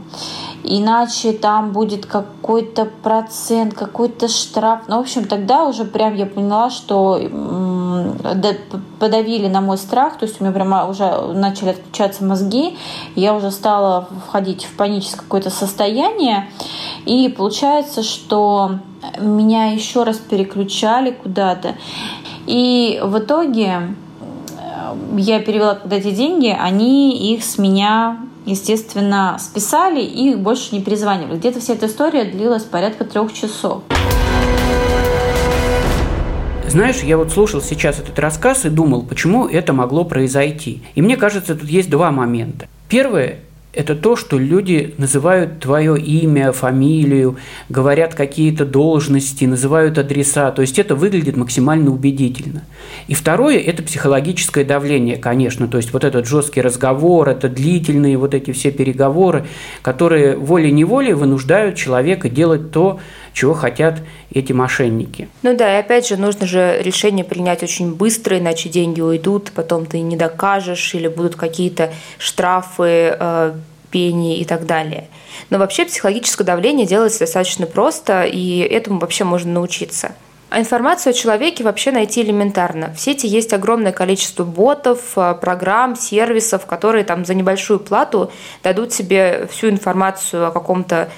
иначе 0.64 1.32
там 1.32 1.72
будет 1.72 2.06
какой-то 2.06 2.86
процент, 2.86 3.74
какой-то 3.74 4.28
штраф. 4.28 4.80
Ну, 4.88 4.96
в 4.96 5.00
общем, 5.00 5.26
тогда 5.26 5.64
уже 5.64 5.84
прям 5.84 6.14
я 6.14 6.26
поняла, 6.26 6.70
что 6.70 7.20
подавили 8.98 9.48
на 9.48 9.60
мой 9.60 9.76
страх, 9.76 10.18
то 10.18 10.24
есть 10.24 10.40
у 10.40 10.44
меня 10.44 10.52
прямо 10.52 10.88
уже 10.88 11.32
начали 11.34 11.70
отключаться 11.70 12.24
мозги, 12.24 12.76
я 13.14 13.34
уже 13.34 13.50
стала 13.50 14.08
входить 14.26 14.64
в 14.64 14.76
паническое 14.76 15.22
какое-то 15.22 15.50
состояние, 15.50 16.48
и 17.04 17.28
получается, 17.28 18.02
что 18.02 18.78
меня 19.20 19.66
еще 19.66 20.02
раз 20.02 20.16
переключали 20.16 21.10
куда-то, 21.10 21.74
и 22.46 23.00
в 23.04 23.18
итоге 23.18 23.94
э, 24.58 24.94
я 25.18 25.40
перевела 25.40 25.74
когда 25.74 25.96
эти 25.96 26.10
деньги, 26.10 26.48
они 26.48 27.32
их 27.32 27.44
с 27.44 27.58
меня 27.58 28.18
естественно, 28.44 29.36
списали 29.38 30.02
и 30.02 30.34
больше 30.34 30.74
не 30.74 30.82
перезванивали. 30.82 31.38
Где-то 31.38 31.60
вся 31.60 31.74
эта 31.74 31.86
история 31.86 32.24
длилась 32.24 32.64
порядка 32.64 33.04
трех 33.04 33.32
часов. 33.32 33.82
Знаешь, 36.66 37.02
я 37.04 37.16
вот 37.16 37.30
слушал 37.30 37.60
сейчас 37.60 38.00
этот 38.00 38.18
рассказ 38.18 38.64
и 38.64 38.68
думал, 38.68 39.02
почему 39.02 39.46
это 39.46 39.72
могло 39.72 40.04
произойти. 40.04 40.82
И 40.96 41.02
мне 41.02 41.16
кажется, 41.16 41.54
тут 41.54 41.68
есть 41.68 41.88
два 41.88 42.10
момента. 42.10 42.66
Первое 42.88 43.38
это 43.74 43.94
то, 43.94 44.16
что 44.16 44.38
люди 44.38 44.94
называют 44.98 45.60
твое 45.60 45.98
имя, 45.98 46.52
фамилию, 46.52 47.36
говорят 47.68 48.14
какие-то 48.14 48.64
должности, 48.64 49.44
называют 49.44 49.98
адреса. 49.98 50.50
То 50.50 50.62
есть 50.62 50.78
это 50.78 50.94
выглядит 50.94 51.36
максимально 51.36 51.90
убедительно. 51.90 52.64
И 53.08 53.14
второе– 53.14 53.58
это 53.58 53.82
психологическое 53.82 54.64
давление, 54.64 55.16
конечно. 55.16 55.68
То 55.68 55.76
есть 55.78 55.92
вот 55.92 56.04
этот 56.04 56.26
жесткий 56.26 56.60
разговор, 56.60 57.28
это 57.28 57.48
длительные 57.48 58.16
вот 58.16 58.34
эти 58.34 58.52
все 58.52 58.70
переговоры, 58.70 59.46
которые 59.82 60.36
волей-неволей 60.36 61.14
вынуждают 61.14 61.76
человека 61.76 62.28
делать 62.28 62.70
то, 62.70 63.00
чего 63.34 63.52
хотят 63.52 63.96
эти 64.32 64.52
мошенники. 64.52 65.28
Ну 65.42 65.54
да, 65.54 65.76
и 65.76 65.80
опять 65.80 66.08
же, 66.08 66.16
нужно 66.16 66.46
же 66.46 66.78
решение 66.80 67.24
принять 67.24 67.62
очень 67.62 67.94
быстро, 67.94 68.38
иначе 68.38 68.70
деньги 68.70 69.00
уйдут, 69.00 69.50
потом 69.54 69.84
ты 69.84 70.00
не 70.00 70.16
докажешь, 70.16 70.94
или 70.94 71.08
будут 71.08 71.34
какие-то 71.34 71.92
штрафы, 72.16 73.16
э, 73.18 73.54
пени 73.90 74.38
и 74.38 74.44
так 74.44 74.66
далее. 74.66 75.08
Но 75.50 75.58
вообще 75.58 75.84
психологическое 75.84 76.44
давление 76.44 76.86
делается 76.86 77.20
достаточно 77.20 77.66
просто, 77.66 78.22
и 78.22 78.60
этому 78.60 79.00
вообще 79.00 79.24
можно 79.24 79.52
научиться. 79.52 80.12
А 80.50 80.60
информацию 80.60 81.10
о 81.10 81.14
человеке 81.14 81.64
вообще 81.64 81.90
найти 81.90 82.22
элементарно. 82.22 82.94
В 82.94 83.00
сети 83.00 83.26
есть 83.26 83.52
огромное 83.52 83.90
количество 83.90 84.44
ботов, 84.44 85.00
э, 85.16 85.34
программ, 85.40 85.96
сервисов, 85.96 86.66
которые 86.66 87.04
там 87.04 87.24
за 87.24 87.34
небольшую 87.34 87.80
плату 87.80 88.30
дадут 88.62 88.92
себе 88.92 89.48
всю 89.50 89.70
информацию 89.70 90.46
о 90.46 90.52
каком-то 90.52 91.10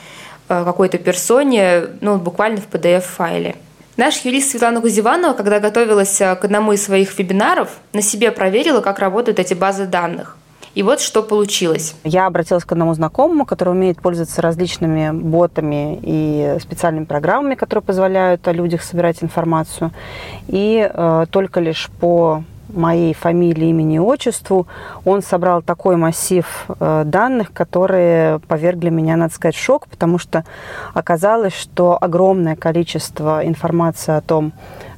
какой-то 0.47 0.99
персоне, 0.99 1.85
ну, 2.01 2.19
буквально 2.19 2.61
в 2.61 2.69
PDF-файле. 2.69 3.57
Наш 3.97 4.25
юрист 4.25 4.51
Светлана 4.51 4.81
Гузеванова, 4.81 5.33
когда 5.33 5.59
готовилась 5.59 6.21
э, 6.21 6.37
к 6.37 6.45
одному 6.45 6.73
из 6.73 6.85
своих 6.85 7.19
вебинаров, 7.19 7.71
на 7.95 8.03
себе 8.03 8.31
проверила, 8.31 8.83
как 8.83 8.99
работают 8.99 9.39
эти 9.39 9.55
базы 9.55 9.87
данных. 9.87 10.37
И 10.75 10.83
вот 10.83 11.01
что 11.01 11.23
получилось. 11.23 11.95
Я 12.05 12.27
обратилась 12.27 12.67
к 12.67 12.73
одному 12.73 12.93
знакомому, 12.93 13.47
который 13.47 13.71
умеет 13.71 13.99
пользоваться 14.03 14.43
различными 14.43 15.11
ботами 15.11 15.99
и 16.03 16.59
специальными 16.61 17.07
программами, 17.07 17.55
которые 17.55 17.83
позволяют 17.83 18.47
о 18.47 18.53
людях 18.53 18.83
собирать 18.83 19.23
информацию. 19.23 19.91
И 20.49 20.87
э, 20.93 21.27
только 21.31 21.61
лишь 21.61 21.89
по 21.99 22.45
моей 22.69 23.15
фамилии, 23.15 23.69
имени 23.69 23.97
и 23.97 23.99
отчеству, 23.99 24.67
он 25.05 25.23
собрал 25.23 25.63
такой 25.63 25.97
массив 25.97 26.47
э, 26.69 27.03
данных, 27.05 27.53
которые 27.53 28.41
повергли 28.41 28.91
меня, 28.91 29.17
надо 29.17 29.35
сказать, 29.35 29.55
в 29.55 29.63
шок, 29.63 29.89
потому 29.89 30.19
что 30.19 30.45
оказалось, 30.95 31.55
что 31.55 31.99
огромное 32.01 32.57
количество 32.57 33.47
информации 33.47 34.17
о 34.17 34.21
том, 34.21 34.53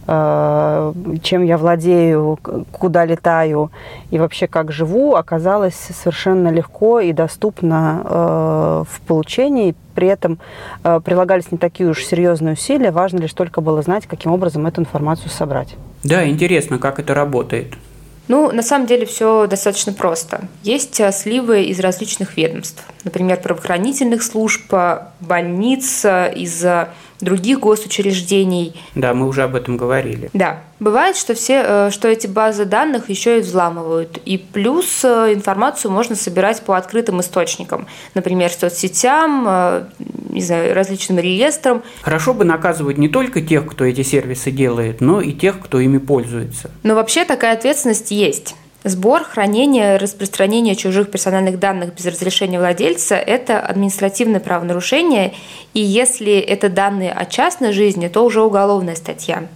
чем 0.09 1.45
я 1.45 1.59
владею, 1.59 2.39
куда 2.73 3.05
летаю 3.05 3.71
и 4.11 4.19
вообще 4.19 4.47
как 4.47 4.73
живу, 4.73 5.17
оказалось 5.17 5.75
совершенно 5.75 6.49
легко 6.49 7.01
и 7.01 7.13
доступно 7.13 8.03
э, 8.05 8.85
в 8.91 9.01
получении. 9.03 9.75
При 9.95 10.09
этом 10.09 10.39
э, 10.83 11.01
прилагались 11.05 11.53
не 11.53 11.59
такие 11.59 11.91
уж 11.91 12.03
серьезные 12.03 12.55
усилия. 12.55 12.91
Важно 12.91 13.19
лишь 13.19 13.35
только 13.35 13.61
было 13.61 13.83
знать, 13.83 14.07
каким 14.07 14.33
образом 14.33 14.67
эту 14.67 14.81
информацию 14.81 15.29
собрать. 15.29 15.77
Да, 16.05 16.27
интересно, 16.27 16.79
как 16.79 16.99
это 16.99 17.13
работает. 17.13 17.75
Ну, 18.29 18.51
на 18.51 18.63
самом 18.63 18.87
деле 18.87 19.05
все 19.05 19.47
достаточно 19.47 19.93
просто. 19.93 20.41
Есть 20.63 21.01
э, 21.01 21.13
сливы 21.13 21.65
из 21.65 21.81
различных 21.81 22.39
ведомств, 22.39 22.83
например, 23.05 23.41
правоохранительных 23.43 24.23
служб, 24.23 24.73
больниц, 25.21 26.07
из 26.07 26.65
других 27.21 27.61
госучреждений. 27.61 28.81
Да, 28.95 29.15
мы 29.15 29.27
уже 29.27 29.43
об 29.43 29.55
этом 29.55 29.77
говорили. 29.77 30.31
Да. 30.33 30.61
Бывает, 30.81 31.17
что, 31.17 31.35
все, 31.35 31.65
э, 31.67 31.91
что 31.91 32.07
эти 32.07 32.29
базы 32.29 32.65
данных 32.65 33.11
еще 33.11 33.39
и 33.39 33.41
взламывают. 33.41 34.19
И 34.25 34.39
плюс 34.39 35.05
э, 35.05 35.35
информацию 35.35 35.91
можно 35.91 36.15
собирать 36.15 36.63
по 36.63 36.77
открытым 36.77 37.21
источникам. 37.21 37.87
Например, 38.15 38.51
соцсетям, 38.51 39.45
э, 39.49 39.85
не 40.31 40.41
знаю, 40.41 40.75
различным 40.75 41.19
реестрам. 41.19 41.83
Хорошо 42.03 42.33
бы 42.33 42.45
наказывать 42.45 42.97
не 42.97 43.09
только 43.09 43.41
тех, 43.41 43.67
кто 43.67 43.85
эти 43.85 44.03
сервисы 44.03 44.53
делает, 44.53 45.01
но 45.01 45.21
и 45.21 45.33
тех, 45.33 45.59
кто 45.59 45.81
ими 45.81 45.99
пользуется. 45.99 46.71
Но 46.85 46.95
вообще 46.95 47.25
такая 47.25 47.55
ответственность 47.55 48.13
есть. 48.13 48.55
Сбор, 48.85 49.25
хранение, 49.25 49.97
распространение 49.97 50.77
чужих 50.77 51.11
персональных 51.11 51.59
данных 51.59 51.95
без 51.95 52.07
разрешения 52.07 52.61
владельца– 52.61 53.17
это 53.17 53.59
административное 53.59 54.39
правонарушение, 54.39 55.35
и 55.75 55.81
если 55.81 56.39
это 56.39 56.69
данные 56.69 57.13
о 57.13 57.25
частной 57.25 57.73
жизни, 57.73 58.07
то 58.07 58.25
уже 58.25 58.41
уголовная 58.41 58.95
статья. 58.95 59.49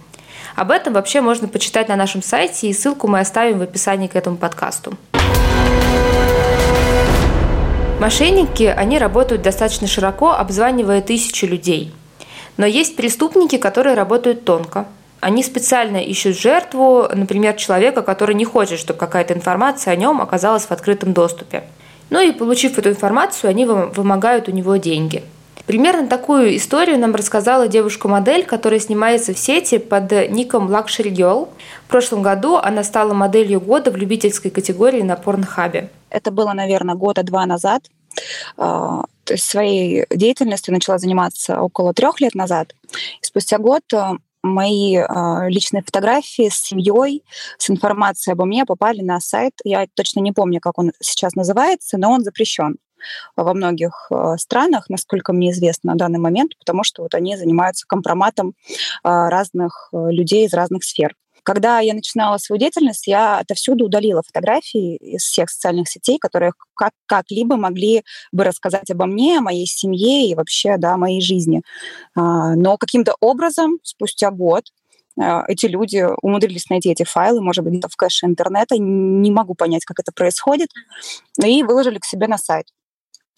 Об 0.57 0.71
этом 0.71 0.93
вообще 0.93 1.21
можно 1.21 1.47
почитать 1.47 1.87
на 1.87 1.95
нашем 1.95 2.21
сайте, 2.21 2.67
и 2.67 2.73
ссылку 2.73 3.07
мы 3.07 3.21
оставим 3.21 3.59
в 3.59 3.61
описании 3.61 4.07
к 4.07 4.17
этому 4.17 4.35
подкасту. 4.35 4.93
Мошенники, 8.01 8.63
они 8.63 8.99
работают 8.99 9.41
достаточно 9.41 9.87
широко, 9.87 10.33
обзванивая 10.33 11.01
тысячи 11.01 11.45
людей. 11.45 11.93
Но 12.57 12.65
есть 12.65 12.97
преступники, 12.97 13.57
которые 13.57 13.95
работают 13.95 14.43
тонко, 14.43 14.85
они 15.23 15.41
специально 15.41 15.97
ищут 15.97 16.37
жертву, 16.37 17.07
например, 17.13 17.53
человека, 17.53 18.01
который 18.01 18.35
не 18.35 18.45
хочет, 18.45 18.79
чтобы 18.79 18.99
какая-то 18.99 19.33
информация 19.33 19.93
о 19.93 19.95
нем 19.95 20.21
оказалась 20.21 20.65
в 20.65 20.71
открытом 20.71 21.13
доступе. 21.13 21.63
Ну 22.09 22.19
и 22.19 22.31
получив 22.31 22.77
эту 22.77 22.89
информацию, 22.89 23.49
они 23.49 23.65
вымогают 23.65 24.49
у 24.49 24.51
него 24.51 24.75
деньги. 24.75 25.23
Примерно 25.65 26.07
такую 26.07 26.57
историю 26.57 26.99
нам 26.99 27.15
рассказала 27.15 27.69
девушка-модель, 27.69 28.43
которая 28.45 28.81
снимается 28.81 29.33
в 29.33 29.39
сети 29.39 29.77
под 29.77 30.11
ником 30.29 30.69
Luxury 30.69 31.09
Girl. 31.09 31.47
В 31.85 31.89
прошлом 31.89 32.21
году 32.21 32.57
она 32.57 32.83
стала 32.83 33.13
моделью 33.13 33.61
года 33.61 33.91
в 33.91 33.95
любительской 33.95 34.51
категории 34.51 35.01
на 35.03 35.15
Порнхабе. 35.15 35.89
Это 36.09 36.31
было, 36.31 36.51
наверное, 36.51 36.95
года 36.95 37.23
два 37.23 37.45
назад. 37.45 37.83
А, 38.57 39.05
то 39.23 39.33
есть 39.33 39.45
своей 39.45 40.05
деятельностью 40.09 40.73
начала 40.73 40.97
заниматься 40.97 41.61
около 41.61 41.93
трех 41.93 42.19
лет 42.19 42.35
назад. 42.35 42.75
И 43.21 43.25
спустя 43.25 43.57
год 43.57 43.81
а, 43.93 44.17
мои 44.43 44.97
э, 44.97 45.49
личные 45.49 45.81
фотографии 45.83 46.49
с 46.49 46.55
семьей, 46.55 47.23
с 47.57 47.69
информацией 47.69 48.33
обо 48.33 48.45
мне 48.45 48.65
попали 48.65 49.01
на 49.01 49.19
сайт. 49.19 49.53
Я 49.63 49.87
точно 49.95 50.19
не 50.19 50.31
помню, 50.31 50.59
как 50.59 50.77
он 50.77 50.91
сейчас 50.99 51.33
называется, 51.33 51.97
но 51.97 52.11
он 52.11 52.23
запрещен 52.23 52.77
во 53.35 53.53
многих 53.53 54.07
э, 54.11 54.35
странах, 54.37 54.89
насколько 54.89 55.33
мне 55.33 55.51
известно 55.51 55.93
на 55.93 55.97
данный 55.97 56.19
момент, 56.19 56.57
потому 56.59 56.83
что 56.83 57.03
вот 57.03 57.15
они 57.15 57.37
занимаются 57.37 57.87
компроматом 57.87 58.49
э, 58.49 58.53
разных 59.03 59.89
людей 59.91 60.45
из 60.45 60.53
разных 60.53 60.83
сфер. 60.83 61.15
Когда 61.43 61.79
я 61.79 61.93
начинала 61.93 62.37
свою 62.37 62.59
деятельность, 62.59 63.07
я 63.07 63.39
отовсюду 63.39 63.85
удалила 63.85 64.21
фотографии 64.25 64.95
из 64.95 65.23
всех 65.23 65.49
социальных 65.49 65.89
сетей, 65.89 66.17
которые 66.17 66.53
как- 66.75 66.93
как-либо 67.05 67.57
могли 67.57 68.03
бы 68.31 68.43
рассказать 68.43 68.89
обо 68.89 69.05
мне, 69.05 69.37
о 69.37 69.41
моей 69.41 69.65
семье 69.65 70.27
и 70.27 70.35
вообще, 70.35 70.77
да, 70.77 70.93
о 70.93 70.97
моей 70.97 71.21
жизни. 71.21 71.61
А, 72.15 72.55
но 72.55 72.77
каким-то 72.77 73.15
образом, 73.19 73.79
спустя 73.83 74.31
год, 74.31 74.63
а, 75.19 75.43
эти 75.47 75.65
люди 75.65 76.05
умудрились 76.21 76.69
найти 76.69 76.91
эти 76.91 77.03
файлы, 77.03 77.41
может 77.41 77.63
быть, 77.63 77.83
в 77.83 77.95
кэше 77.95 78.25
интернета, 78.25 78.77
не 78.77 79.31
могу 79.31 79.53
понять, 79.53 79.85
как 79.85 79.99
это 79.99 80.11
происходит, 80.13 80.69
и 81.43 81.63
выложили 81.63 81.99
к 81.99 82.05
себе 82.05 82.27
на 82.27 82.37
сайт 82.37 82.67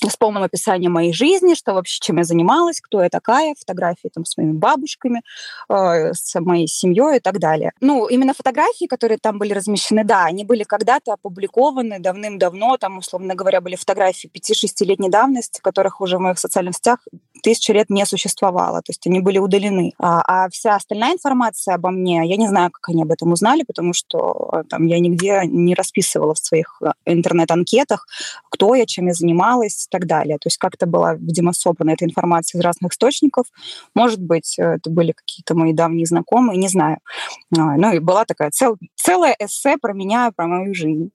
с 0.04 0.18
полным 0.18 0.44
описанием 0.44 0.92
моей 0.92 1.14
жизни, 1.14 1.54
что 1.54 1.74
вообще, 1.74 2.00
чем 2.02 2.18
я 2.18 2.24
занималась, 2.24 2.82
кто 2.82 3.02
я 3.02 3.10
такая, 3.10 3.56
фотографии 3.58 4.10
там 4.14 4.26
с 4.26 4.38
моими 4.38 4.54
бабушками, 4.54 5.22
э, 5.70 6.14
с 6.14 6.40
моей 6.40 6.68
семьей 6.68 7.18
и 7.18 7.20
так 7.20 7.40
далее. 7.40 7.72
Ну, 7.82 8.08
именно 8.08 8.34
фотографии, 8.34 8.86
которые 8.86 9.18
там 9.18 9.38
были 9.38 9.54
размещены, 9.54 10.04
да, 10.04 10.26
они 10.26 10.44
были 10.44 10.64
когда-то 10.64 11.14
опубликованы 11.14 12.00
давным-давно, 12.00 12.78
там, 12.78 12.98
условно 12.98 13.36
говоря, 13.36 13.62
были 13.62 13.76
фотографии 13.76 14.30
5-6-летней 14.34 15.10
давности, 15.10 15.62
которых 15.62 16.02
уже 16.02 16.18
в 16.18 16.22
моих 16.22 16.40
социальных 16.40 16.76
сетях 16.76 17.00
тысячу 17.46 17.74
лет 17.74 17.92
не 17.92 18.04
существовало, 18.08 18.82
то 18.82 18.90
есть 18.90 19.06
они 19.06 19.20
были 19.20 19.38
удалены. 19.38 19.94
А, 20.00 20.22
а 20.46 20.50
вся 20.50 20.76
остальная 20.76 21.14
информация 21.14 21.76
обо 21.76 21.92
мне, 21.92 22.24
я 22.26 22.38
не 22.38 22.48
знаю, 22.48 22.72
как 22.72 22.90
они 22.90 23.04
об 23.04 23.12
этом 23.12 23.32
узнали, 23.32 23.62
потому 23.62 23.94
что 23.94 24.50
э, 24.52 24.64
там 24.68 24.88
я 24.88 25.00
нигде 25.00 25.42
не 25.46 25.76
расписывала 25.76 26.34
в 26.34 26.40
своих 26.40 26.82
э, 26.82 26.88
интернет-анкетах, 27.06 28.08
кто 28.50 28.74
я, 28.74 28.88
чем 28.88 29.06
я 29.08 29.14
занималась 29.14 29.86
и 29.86 29.90
так 29.92 30.08
далее. 30.08 30.38
То 30.40 30.48
есть 30.48 30.58
как-то 30.58 30.88
была, 30.88 31.14
видимо, 31.14 31.54
собрана 31.54 31.92
эта 31.92 32.06
информация 32.06 32.58
из 32.58 32.64
разных 32.64 32.94
источников. 32.94 33.46
Может 33.94 34.22
быть, 34.22 34.58
э, 34.58 34.64
это 34.64 34.90
были 34.90 35.12
какие-то 35.12 35.54
мои 35.54 35.72
давние 35.72 36.08
знакомые, 36.08 36.58
не 36.58 36.68
знаю. 36.68 36.98
А, 37.56 37.78
ну 37.78 37.94
и 37.94 38.00
была 38.00 38.26
такая 38.26 38.50
цел, 38.50 38.76
целая 38.96 39.36
эссе 39.38 39.78
про 39.78 39.94
меня, 39.94 40.32
про 40.36 40.48
мою 40.48 40.74
жизнь. 40.74 41.12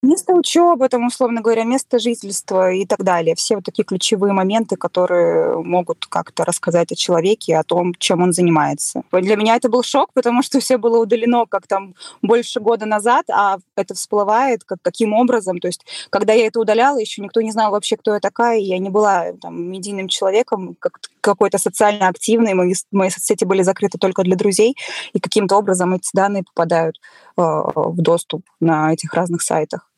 Место 0.00 0.32
учебы, 0.32 0.88
там, 0.88 1.06
условно 1.06 1.40
говоря, 1.40 1.64
место 1.64 1.98
жительства 1.98 2.70
и 2.70 2.86
так 2.86 3.02
далее. 3.02 3.34
Все 3.34 3.56
вот 3.56 3.64
такие 3.64 3.82
ключевые 3.82 4.32
моменты, 4.32 4.76
которые 4.76 5.60
могут 5.60 6.06
как-то 6.06 6.44
рассказать 6.44 6.92
о 6.92 6.94
человеке, 6.94 7.56
о 7.56 7.64
том, 7.64 7.92
чем 7.98 8.22
он 8.22 8.32
занимается. 8.32 9.02
Для 9.10 9.34
меня 9.34 9.56
это 9.56 9.68
был 9.68 9.82
шок, 9.82 10.12
потому 10.12 10.42
что 10.42 10.60
все 10.60 10.78
было 10.78 11.00
удалено 11.00 11.46
как 11.46 11.66
там 11.66 11.96
больше 12.22 12.60
года 12.60 12.86
назад, 12.86 13.24
а 13.28 13.58
это 13.74 13.94
всплывает 13.94 14.62
как, 14.62 14.78
каким 14.82 15.14
образом. 15.14 15.58
То 15.58 15.66
есть, 15.66 15.84
когда 16.10 16.32
я 16.32 16.46
это 16.46 16.60
удаляла, 16.60 16.98
еще 16.98 17.20
никто 17.20 17.40
не 17.40 17.50
знал 17.50 17.72
вообще, 17.72 17.96
кто 17.96 18.14
я 18.14 18.20
такая. 18.20 18.58
Я 18.58 18.78
не 18.78 18.90
была 18.90 19.32
там 19.42 19.60
медийным 19.68 20.06
человеком, 20.06 20.76
как, 20.78 21.00
какой-то 21.32 21.58
социально 21.58 22.08
активной. 22.08 22.54
Мои, 22.54 22.74
мои 22.90 23.10
соцсети 23.10 23.44
были 23.44 23.62
закрыты 23.62 23.98
только 23.98 24.22
для 24.22 24.36
друзей, 24.36 24.76
и 25.12 25.20
каким-то 25.20 25.56
образом 25.56 25.94
эти 25.94 26.10
данные 26.12 26.42
попадают 26.42 26.96
э, 26.96 27.42
в 27.42 27.96
доступ 27.96 28.42
на 28.60 28.92
этих 28.92 29.14
разных 29.14 29.42
сайтах. 29.42 29.88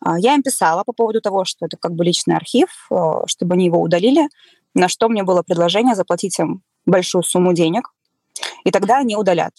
А, 0.00 0.18
я 0.18 0.34
им 0.34 0.42
писала 0.42 0.84
по 0.84 0.92
поводу 0.92 1.20
того, 1.20 1.44
что 1.44 1.66
это 1.66 1.76
как 1.76 1.92
бы 1.92 2.04
личный 2.04 2.36
архив, 2.36 2.68
э, 2.90 2.94
чтобы 3.26 3.54
они 3.54 3.66
его 3.66 3.80
удалили, 3.80 4.28
на 4.74 4.88
что 4.88 5.08
мне 5.08 5.22
было 5.22 5.42
предложение 5.42 5.94
заплатить 5.94 6.38
им 6.38 6.62
большую 6.86 7.22
сумму 7.22 7.54
денег, 7.54 7.90
и 8.64 8.70
тогда 8.70 8.98
они 8.98 9.16
удалят. 9.16 9.52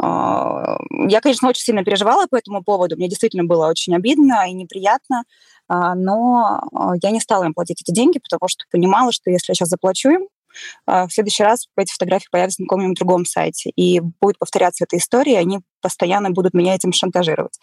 А, 0.00 0.76
я, 1.08 1.20
конечно, 1.20 1.48
очень 1.48 1.62
сильно 1.62 1.84
переживала 1.84 2.26
по 2.26 2.36
этому 2.36 2.62
поводу, 2.62 2.96
мне 2.96 3.08
действительно 3.08 3.44
было 3.44 3.68
очень 3.68 3.94
обидно 3.94 4.48
и 4.48 4.52
неприятно, 4.52 5.24
а, 5.68 5.94
но 5.94 6.62
я 7.02 7.10
не 7.10 7.20
стала 7.20 7.44
им 7.44 7.54
платить 7.54 7.82
эти 7.82 7.92
деньги, 7.92 8.18
потому 8.18 8.48
что 8.48 8.64
понимала, 8.70 9.12
что 9.12 9.30
если 9.30 9.52
я 9.52 9.54
сейчас 9.54 9.68
заплачу 9.68 10.10
им, 10.10 10.28
в 10.86 11.08
следующий 11.10 11.42
раз 11.42 11.66
эти 11.76 11.92
фотографии 11.92 12.28
появятся 12.30 12.62
на 12.62 12.66
каком-нибудь 12.66 12.98
другом 12.98 13.24
сайте, 13.24 13.70
и 13.70 14.00
будет 14.00 14.38
повторяться 14.38 14.84
эта 14.84 14.96
история, 14.96 15.34
и 15.34 15.36
они 15.36 15.60
постоянно 15.80 16.30
будут 16.30 16.54
меня 16.54 16.74
этим 16.74 16.92
шантажировать. 16.92 17.58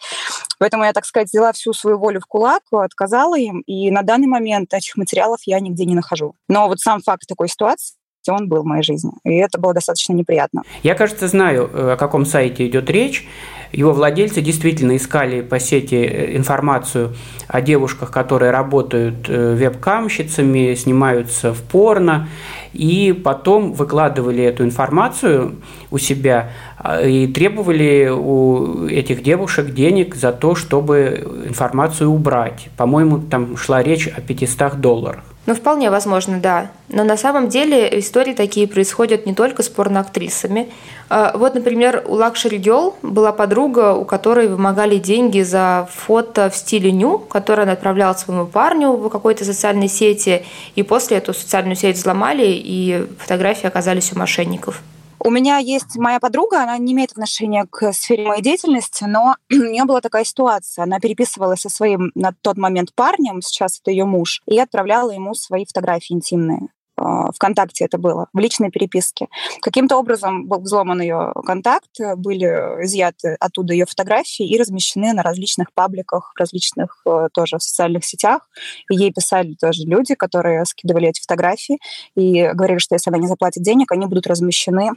Поэтому 0.58 0.84
я, 0.84 0.92
так 0.92 1.04
сказать, 1.04 1.28
взяла 1.28 1.52
всю 1.52 1.72
свою 1.72 1.98
волю 1.98 2.20
в 2.20 2.26
кулак, 2.26 2.62
отказала 2.70 3.38
им, 3.38 3.60
и 3.60 3.90
на 3.90 4.02
данный 4.02 4.28
момент 4.28 4.72
этих 4.72 4.96
материалов 4.96 5.40
я 5.44 5.58
нигде 5.60 5.84
не 5.84 5.94
нахожу. 5.94 6.34
Но 6.48 6.68
вот 6.68 6.80
сам 6.80 7.00
факт 7.00 7.26
такой 7.26 7.48
ситуации, 7.48 7.96
он 8.30 8.48
был 8.48 8.62
в 8.62 8.66
моей 8.66 8.82
жизни. 8.82 9.12
И 9.24 9.34
это 9.34 9.58
было 9.58 9.74
достаточно 9.74 10.12
неприятно. 10.12 10.62
Я, 10.82 10.94
кажется, 10.94 11.28
знаю, 11.28 11.70
э, 11.72 11.92
о 11.92 11.96
каком 11.96 12.24
сайте 12.24 12.66
идет 12.66 12.90
речь. 12.90 13.26
Его 13.72 13.92
владельцы 13.92 14.42
действительно 14.42 14.96
искали 14.96 15.40
по 15.40 15.58
сети 15.58 15.94
э, 15.94 16.36
информацию 16.36 17.14
о 17.48 17.60
девушках, 17.62 18.10
которые 18.10 18.50
работают 18.50 19.28
э, 19.28 19.54
веб-камщицами, 19.54 20.74
снимаются 20.74 21.54
в 21.54 21.62
порно 21.62 22.28
и 22.74 23.12
потом 23.12 23.72
выкладывали 23.72 24.42
эту 24.44 24.64
информацию 24.64 25.56
у 25.90 25.98
себя 25.98 26.50
а, 26.78 27.02
и 27.02 27.26
требовали 27.26 28.08
у 28.08 28.86
этих 28.86 29.22
девушек 29.22 29.74
денег 29.74 30.14
за 30.14 30.32
то, 30.32 30.54
чтобы 30.54 31.44
информацию 31.46 32.10
убрать. 32.10 32.68
По-моему, 32.76 33.20
там 33.20 33.56
шла 33.56 33.82
речь 33.82 34.06
о 34.06 34.20
500 34.20 34.80
долларах. 34.80 35.24
Ну, 35.44 35.56
вполне 35.56 35.90
возможно, 35.90 36.38
да. 36.38 36.70
Но 36.88 37.02
на 37.02 37.16
самом 37.16 37.48
деле 37.48 37.98
истории 37.98 38.32
такие 38.32 38.68
происходят 38.68 39.26
не 39.26 39.34
только 39.34 39.64
с 39.64 39.68
порноактрисами. 39.68 40.70
А, 41.08 41.36
вот, 41.36 41.54
например, 41.54 42.04
у 42.06 42.14
Luxury 42.14 42.58
Girl 42.58 42.94
была 43.02 43.32
подруга, 43.32 43.92
у 43.92 44.04
которой 44.04 44.46
вымогали 44.46 44.98
деньги 44.98 45.42
за 45.42 45.88
фото 45.92 46.48
в 46.48 46.54
стиле 46.54 46.92
ню, 46.92 47.18
которое 47.18 47.62
она 47.64 47.72
отправляла 47.72 48.14
своему 48.14 48.46
парню 48.46 48.92
в 48.92 49.08
какой-то 49.08 49.44
социальной 49.44 49.88
сети, 49.88 50.44
и 50.76 50.84
после 50.84 51.16
эту 51.16 51.34
социальную 51.34 51.74
сеть 51.74 51.96
взломали, 51.96 52.46
и 52.46 53.08
фотографии 53.18 53.66
оказались 53.66 54.12
у 54.12 54.18
мошенников. 54.18 54.80
У 55.24 55.30
меня 55.30 55.58
есть 55.58 55.96
моя 55.96 56.18
подруга, 56.18 56.62
она 56.64 56.76
не 56.78 56.94
имеет 56.94 57.12
отношения 57.12 57.64
к 57.70 57.92
сфере 57.92 58.26
моей 58.26 58.42
деятельности, 58.42 59.04
но 59.04 59.36
у 59.52 59.54
нее 59.54 59.84
была 59.84 60.00
такая 60.00 60.24
ситуация. 60.24 60.82
Она 60.82 60.98
переписывалась 60.98 61.60
со 61.60 61.68
своим 61.68 62.10
на 62.16 62.32
тот 62.42 62.56
момент 62.56 62.92
парнем, 62.94 63.40
сейчас 63.40 63.78
это 63.80 63.92
ее 63.92 64.04
муж, 64.04 64.42
и 64.46 64.58
отправляла 64.58 65.10
ему 65.10 65.34
свои 65.34 65.64
фотографии 65.64 66.14
интимные. 66.14 66.68
А, 66.96 67.30
ВКонтакте 67.30 67.84
это 67.84 67.98
было, 67.98 68.26
в 68.32 68.38
личной 68.40 68.70
переписке. 68.72 69.28
Каким-то 69.60 69.96
образом 69.96 70.48
был 70.48 70.60
взломан 70.60 71.00
ее 71.00 71.32
контакт, 71.46 71.90
были 72.16 72.46
изъяты 72.84 73.36
оттуда 73.38 73.74
ее 73.74 73.86
фотографии 73.86 74.46
и 74.46 74.58
размещены 74.58 75.12
на 75.12 75.22
различных 75.22 75.72
пабликах, 75.72 76.32
различных 76.36 77.00
э, 77.06 77.28
тоже 77.32 77.60
социальных 77.60 78.04
сетях. 78.04 78.48
И 78.90 78.96
ей 78.96 79.12
писали 79.12 79.54
тоже 79.54 79.84
люди, 79.84 80.16
которые 80.16 80.64
скидывали 80.64 81.08
эти 81.08 81.20
фотографии 81.20 81.78
и 82.16 82.50
говорили, 82.52 82.78
что 82.78 82.96
если 82.96 83.10
она 83.10 83.18
не 83.18 83.28
заплатит 83.28 83.62
денег, 83.62 83.92
они 83.92 84.06
будут 84.06 84.26
размещены 84.26 84.90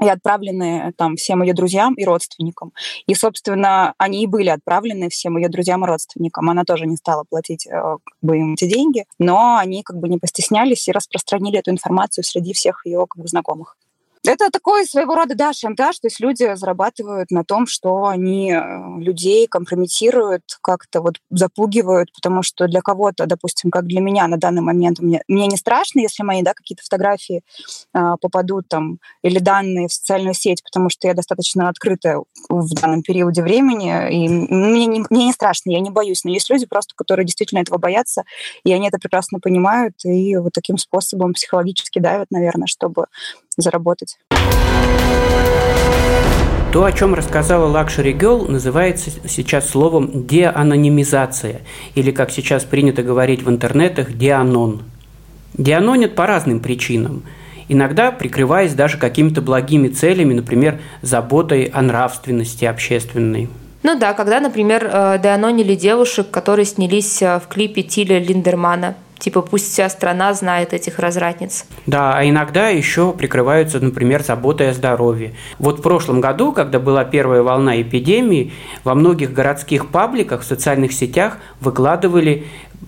и 0.00 0.08
отправлены 0.08 0.92
там 0.96 1.16
всем 1.16 1.42
ее 1.42 1.54
друзьям 1.54 1.94
и 1.94 2.04
родственникам. 2.04 2.72
И, 3.06 3.14
собственно, 3.14 3.94
они 3.98 4.22
и 4.22 4.26
были 4.26 4.48
отправлены 4.48 5.08
всем 5.08 5.36
ее 5.36 5.48
друзьям 5.48 5.84
и 5.84 5.86
родственникам. 5.86 6.50
Она 6.50 6.64
тоже 6.64 6.86
не 6.86 6.96
стала 6.96 7.24
платить 7.28 7.66
э, 7.66 7.70
как 7.70 8.18
бы, 8.22 8.38
им 8.38 8.54
эти 8.54 8.68
деньги, 8.68 9.04
но 9.18 9.56
они 9.56 9.82
как 9.82 9.98
бы 9.98 10.08
не 10.08 10.18
постеснялись 10.18 10.86
и 10.88 10.92
распространили 10.92 11.58
эту 11.58 11.70
информацию 11.70 12.24
среди 12.24 12.52
всех 12.52 12.82
ее 12.84 13.06
как 13.08 13.22
бы, 13.22 13.28
знакомых. 13.28 13.76
Это 14.26 14.50
такой 14.50 14.86
своего 14.86 15.14
рода, 15.14 15.34
да, 15.34 15.52
шантаж, 15.52 15.98
то 16.00 16.08
есть 16.08 16.20
люди 16.20 16.54
зарабатывают 16.56 17.30
на 17.30 17.44
том, 17.44 17.66
что 17.66 18.06
они 18.06 18.52
э, 18.52 19.00
людей 19.00 19.46
компрометируют, 19.46 20.42
как-то 20.62 21.00
вот 21.00 21.16
запугивают, 21.30 22.12
потому 22.12 22.42
что 22.42 22.66
для 22.66 22.80
кого-то, 22.80 23.26
допустим, 23.26 23.70
как 23.70 23.86
для 23.86 24.00
меня 24.00 24.26
на 24.26 24.36
данный 24.36 24.62
момент, 24.62 24.98
мне, 24.98 25.22
мне 25.28 25.46
не 25.46 25.56
страшно, 25.56 26.00
если 26.00 26.22
мои, 26.22 26.42
да, 26.42 26.54
какие-то 26.54 26.82
фотографии 26.82 27.42
а, 27.92 28.16
попадут 28.16 28.68
там 28.68 28.98
или 29.22 29.38
данные 29.38 29.88
в 29.88 29.92
социальную 29.92 30.34
сеть, 30.34 30.62
потому 30.62 30.90
что 30.90 31.08
я 31.08 31.14
достаточно 31.14 31.68
открытая 31.68 32.20
в 32.48 32.74
данном 32.74 33.02
периоде 33.02 33.42
времени, 33.42 33.92
и 34.10 34.28
мне 34.28 34.86
не, 34.86 35.04
мне 35.08 35.26
не 35.26 35.32
страшно, 35.32 35.70
я 35.70 35.80
не 35.80 35.90
боюсь, 35.90 36.24
но 36.24 36.30
есть 36.30 36.50
люди 36.50 36.66
просто, 36.66 36.94
которые 36.96 37.26
действительно 37.26 37.60
этого 37.60 37.78
боятся, 37.78 38.24
и 38.64 38.72
они 38.72 38.88
это 38.88 38.98
прекрасно 38.98 39.38
понимают, 39.40 39.94
и 40.04 40.36
вот 40.36 40.52
таким 40.52 40.78
способом 40.78 41.32
психологически 41.32 41.98
давят, 41.98 42.30
наверное, 42.30 42.66
чтобы 42.66 43.06
заработать. 43.56 44.18
То, 46.72 46.84
о 46.84 46.92
чем 46.92 47.14
рассказала 47.14 47.72
Luxury 47.74 48.12
Girl, 48.12 48.50
называется 48.50 49.10
сейчас 49.26 49.70
словом 49.70 50.26
деанонимизация, 50.26 51.62
или, 51.94 52.10
как 52.10 52.30
сейчас 52.30 52.64
принято 52.64 53.02
говорить 53.02 53.42
в 53.42 53.48
интернетах, 53.48 54.12
деанон. 54.12 54.82
Деанонят 55.54 56.14
по 56.14 56.26
разным 56.26 56.60
причинам. 56.60 57.22
Иногда 57.68 58.12
прикрываясь 58.12 58.74
даже 58.74 58.98
какими-то 58.98 59.40
благими 59.40 59.88
целями, 59.88 60.34
например, 60.34 60.78
заботой 61.00 61.64
о 61.64 61.80
нравственности 61.80 62.66
общественной. 62.66 63.48
Ну 63.82 63.98
да, 63.98 64.12
когда, 64.12 64.40
например, 64.40 64.86
э, 64.92 65.18
деанонили 65.22 65.74
девушек, 65.74 66.30
которые 66.30 66.66
снялись 66.66 67.22
э, 67.22 67.40
в 67.40 67.48
клипе 67.48 67.82
Тиля 67.82 68.18
Линдермана– 68.18 68.96
Типа 69.18 69.40
пусть 69.40 69.72
вся 69.72 69.88
страна 69.88 70.34
знает 70.34 70.74
этих 70.74 70.98
развратниц. 70.98 71.64
Да, 71.86 72.16
а 72.16 72.28
иногда 72.28 72.68
еще 72.68 73.12
прикрываются, 73.12 73.80
например, 73.80 74.22
заботой 74.22 74.70
о 74.70 74.74
здоровье. 74.74 75.34
Вот 75.58 75.78
в 75.78 75.82
прошлом 75.82 76.20
году, 76.20 76.52
когда 76.52 76.78
была 76.78 77.04
первая 77.04 77.42
волна 77.42 77.80
эпидемии, 77.80 78.52
во 78.84 78.94
многих 78.94 79.32
городских 79.32 79.88
пабликах 79.88 80.42
в 80.42 80.44
социальных 80.44 80.92
сетях 80.92 81.38
выкладывали 81.60 82.44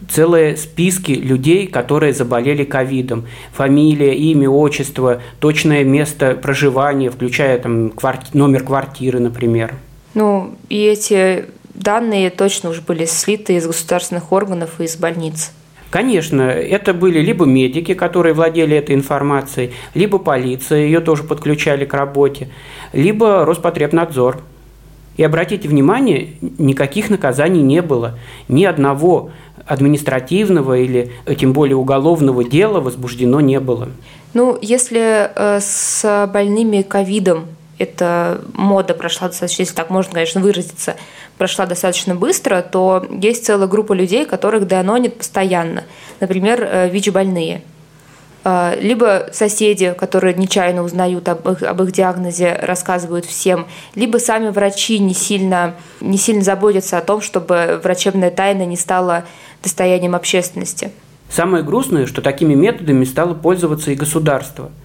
целые 0.08 0.56
списки 0.56 1.12
людей, 1.12 1.66
которые 1.66 2.12
заболели 2.12 2.64
ковидом. 2.64 3.26
Фамилия, 3.52 4.14
имя, 4.14 4.50
отчество, 4.50 5.22
точное 5.40 5.82
место 5.82 6.34
проживания, 6.34 7.10
включая 7.10 7.58
там, 7.58 7.88
кварти- 7.88 8.30
номер 8.34 8.64
квартиры, 8.64 9.18
например. 9.18 9.74
Ну, 10.14 10.54
и 10.68 10.84
эти 10.84 11.46
данные 11.74 12.30
точно 12.30 12.70
уже 12.70 12.82
были 12.82 13.06
слиты 13.06 13.56
из 13.56 13.66
государственных 13.66 14.30
органов 14.30 14.80
и 14.80 14.84
из 14.84 14.96
больниц. 14.96 15.52
Конечно, 15.90 16.42
это 16.42 16.92
были 16.92 17.20
либо 17.20 17.46
медики, 17.46 17.94
которые 17.94 18.34
владели 18.34 18.76
этой 18.76 18.94
информацией, 18.94 19.72
либо 19.94 20.18
полиция, 20.18 20.80
ее 20.80 21.00
тоже 21.00 21.22
подключали 21.22 21.84
к 21.86 21.94
работе, 21.94 22.48
либо 22.92 23.44
Роспотребнадзор. 23.46 24.40
И 25.16 25.22
обратите 25.24 25.68
внимание, 25.68 26.34
никаких 26.58 27.10
наказаний 27.10 27.62
не 27.62 27.82
было. 27.82 28.18
Ни 28.48 28.64
одного 28.64 29.30
административного 29.66 30.78
или 30.78 31.10
тем 31.36 31.52
более 31.52 31.76
уголовного 31.76 32.44
дела 32.44 32.80
возбуждено 32.80 33.40
не 33.40 33.58
было. 33.58 33.88
Ну, 34.34 34.56
если 34.60 35.30
э, 35.34 35.60
с 35.60 36.30
больными 36.32 36.82
ковидом 36.82 37.46
эта 37.78 38.40
мода 38.54 38.94
прошла 38.94 39.28
достаточно, 39.28 39.62
если 39.62 39.74
так 39.74 39.90
можно, 39.90 40.12
конечно, 40.12 40.40
выразиться, 40.40 40.96
прошла 41.36 41.66
достаточно 41.66 42.14
быстро, 42.14 42.62
то 42.62 43.06
есть 43.10 43.46
целая 43.46 43.68
группа 43.68 43.92
людей, 43.92 44.26
которых 44.26 44.66
деанонит 44.66 45.16
постоянно. 45.18 45.84
Например, 46.20 46.60
э, 46.60 46.88
ВИЧ-больные. 46.90 47.62
Э, 48.44 48.76
либо 48.80 49.28
соседи, 49.32 49.94
которые 49.96 50.34
нечаянно 50.34 50.82
узнают 50.82 51.28
об 51.28 51.48
их, 51.48 51.62
об 51.62 51.82
их 51.82 51.92
диагнозе, 51.92 52.58
рассказывают 52.60 53.24
всем, 53.24 53.66
либо 53.94 54.18
сами 54.18 54.48
врачи 54.48 54.98
не 54.98 55.14
сильно, 55.14 55.74
не 56.00 56.18
сильно 56.18 56.42
заботятся 56.42 56.98
о 56.98 57.00
том, 57.00 57.20
чтобы 57.20 57.80
врачебная 57.82 58.30
тайна 58.30 58.66
не 58.66 58.76
стала 58.76 59.24
достоянием 59.62 60.16
общественности. 60.16 60.90
Самое 61.30 61.62
грустное, 61.62 62.06
что 62.06 62.22
такими 62.22 62.54
методами 62.54 63.04
стало 63.04 63.34
пользоваться 63.34 63.92
и 63.92 63.94
государство– 63.94 64.70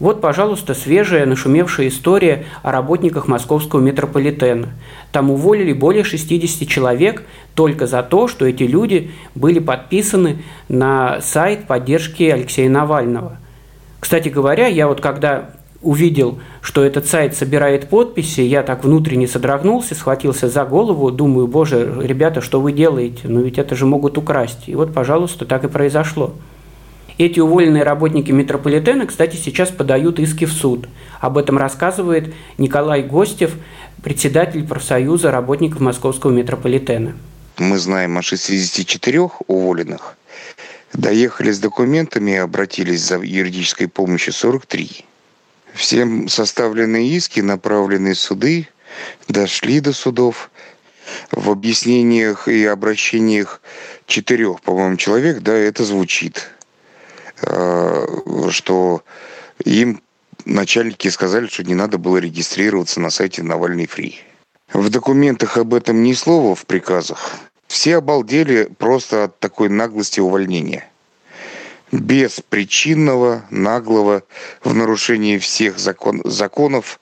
вот, 0.00 0.20
пожалуйста, 0.20 0.74
свежая, 0.74 1.26
нашумевшая 1.26 1.88
история 1.88 2.46
о 2.62 2.72
работниках 2.72 3.28
московского 3.28 3.80
метрополитена. 3.80 4.70
Там 5.12 5.30
уволили 5.30 5.72
более 5.72 6.04
60 6.04 6.68
человек 6.68 7.22
только 7.54 7.86
за 7.86 8.02
то, 8.02 8.26
что 8.26 8.46
эти 8.46 8.64
люди 8.64 9.12
были 9.34 9.60
подписаны 9.60 10.42
на 10.68 11.20
сайт 11.20 11.66
поддержки 11.66 12.24
Алексея 12.24 12.68
Навального. 12.68 13.38
Кстати 14.00 14.28
говоря, 14.28 14.66
я 14.66 14.88
вот 14.88 15.00
когда 15.00 15.50
увидел, 15.80 16.40
что 16.60 16.82
этот 16.82 17.06
сайт 17.06 17.36
собирает 17.36 17.88
подписи, 17.88 18.40
я 18.40 18.62
так 18.62 18.84
внутренне 18.84 19.28
содрогнулся, 19.28 19.94
схватился 19.94 20.48
за 20.48 20.64
голову, 20.64 21.10
думаю, 21.10 21.46
боже, 21.46 21.94
ребята, 22.02 22.40
что 22.40 22.60
вы 22.60 22.72
делаете? 22.72 23.20
Ну 23.24 23.42
ведь 23.42 23.58
это 23.58 23.76
же 23.76 23.86
могут 23.86 24.18
украсть. 24.18 24.64
И 24.66 24.74
вот, 24.74 24.92
пожалуйста, 24.92 25.44
так 25.44 25.64
и 25.64 25.68
произошло. 25.68 26.32
Эти 27.16 27.38
уволенные 27.38 27.84
работники 27.84 28.32
метрополитена, 28.32 29.06
кстати, 29.06 29.36
сейчас 29.36 29.70
подают 29.70 30.18
иски 30.18 30.46
в 30.46 30.52
суд. 30.52 30.88
Об 31.20 31.38
этом 31.38 31.58
рассказывает 31.58 32.34
Николай 32.58 33.02
Гостев, 33.02 33.52
председатель 34.02 34.66
профсоюза 34.66 35.30
работников 35.30 35.80
московского 35.80 36.32
метрополитена. 36.32 37.14
Мы 37.58 37.78
знаем 37.78 38.18
о 38.18 38.22
64 38.22 39.30
уволенных. 39.46 40.16
Доехали 40.92 41.52
с 41.52 41.60
документами 41.60 42.36
обратились 42.36 43.02
за 43.02 43.18
юридической 43.18 43.86
помощью 43.86 44.32
43. 44.32 45.04
Всем 45.72 46.28
составленные 46.28 47.08
иски, 47.08 47.40
направленные 47.40 48.16
суды, 48.16 48.68
дошли 49.28 49.80
до 49.80 49.92
судов. 49.92 50.50
В 51.30 51.50
объяснениях 51.50 52.48
и 52.48 52.64
обращениях 52.64 53.60
четырех, 54.06 54.62
по-моему, 54.62 54.96
человек, 54.96 55.40
да, 55.40 55.52
это 55.52 55.84
звучит. 55.84 56.50
Э, 57.42 58.06
что 58.50 59.02
им 59.64 60.00
начальники 60.44 61.08
сказали, 61.08 61.46
что 61.46 61.64
не 61.64 61.74
надо 61.74 61.98
было 61.98 62.18
регистрироваться 62.18 63.00
на 63.00 63.10
сайте 63.10 63.42
Навальный 63.42 63.86
Фри. 63.86 64.20
В 64.72 64.88
документах 64.90 65.56
об 65.56 65.74
этом 65.74 66.02
ни 66.02 66.12
слова 66.12 66.54
в 66.54 66.66
приказах. 66.66 67.36
Все 67.66 67.96
обалдели 67.96 68.70
просто 68.78 69.24
от 69.24 69.40
такой 69.40 69.68
наглости 69.68 70.20
увольнения. 70.20 70.88
Без 71.92 72.40
причинного, 72.40 73.44
наглого, 73.50 74.22
в 74.62 74.74
нарушении 74.74 75.38
всех 75.38 75.78
закон, 75.78 76.22
законов 76.24 77.00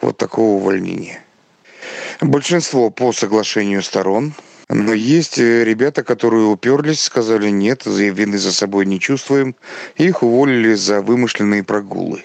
вот 0.00 0.16
такого 0.16 0.56
увольнения. 0.56 1.22
Большинство 2.20 2.90
по 2.90 3.12
соглашению 3.12 3.82
сторон– 3.82 4.34
но 4.70 4.94
есть 4.94 5.38
э, 5.38 5.64
ребята, 5.64 6.04
которые 6.04 6.44
уперлись, 6.44 7.02
сказали 7.02 7.50
нет, 7.50 7.86
вины 7.86 8.38
за 8.38 8.52
собой 8.52 8.86
не 8.86 9.00
чувствуем. 9.00 9.56
Их 9.96 10.22
уволили 10.22 10.74
за 10.74 11.02
вымышленные 11.02 11.64
прогулы. 11.64 12.22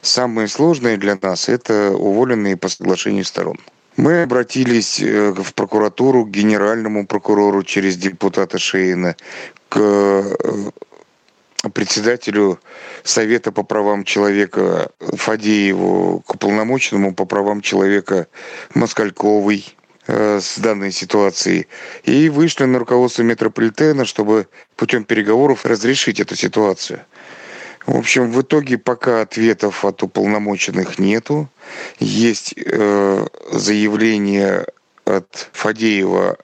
Самое 0.00 0.48
сложное 0.48 0.96
для 0.96 1.18
нас– 1.20 1.48
это 1.50 1.90
уволенные 1.90 2.56
по 2.56 2.68
соглашению 2.68 3.26
сторон. 3.26 3.58
Мы 3.96 4.22
обратились 4.22 5.00
э, 5.00 5.32
в 5.32 5.52
прокуратуру, 5.52 6.24
к 6.24 6.30
генеральному 6.30 7.06
прокурору 7.06 7.62
через 7.62 7.98
депутата 7.98 8.58
Шейна, 8.58 9.14
к 9.68 9.78
э, 9.78 10.70
председателю 11.74 12.58
Совета 13.02 13.52
по 13.52 13.64
правам 13.64 14.04
человека 14.04 14.92
Фадееву, 14.98 16.22
к 16.26 16.34
уполномоченному 16.36 17.14
по 17.14 17.26
правам 17.26 17.60
человека 17.60 18.28
Москальковой, 18.74 19.76
с 20.10 20.58
данной 20.58 20.92
ситуацией 20.92 21.66
и 22.04 22.28
вышли 22.28 22.64
на 22.64 22.78
руководство 22.78 23.22
метрополитена, 23.22 24.04
чтобы 24.04 24.48
путем 24.76 25.04
переговоров 25.04 25.64
разрешить 25.64 26.20
эту 26.20 26.36
ситуацию. 26.36 27.00
В 27.86 27.96
общем, 27.96 28.30
в 28.30 28.42
итоге 28.42 28.78
пока 28.78 29.22
ответов 29.22 29.84
от 29.84 30.02
уполномоченных 30.02 30.98
нету. 30.98 31.48
Есть 31.98 32.54
э, 32.56 33.26
заявление 33.52 34.66
от 35.04 35.48
Фадеева 35.52 36.38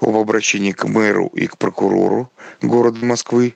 об 0.00 0.16
обращении 0.16 0.72
к 0.72 0.84
мэру 0.84 1.28
и 1.28 1.46
к 1.46 1.56
прокурору 1.56 2.30
города 2.60 3.04
Москвы 3.04 3.54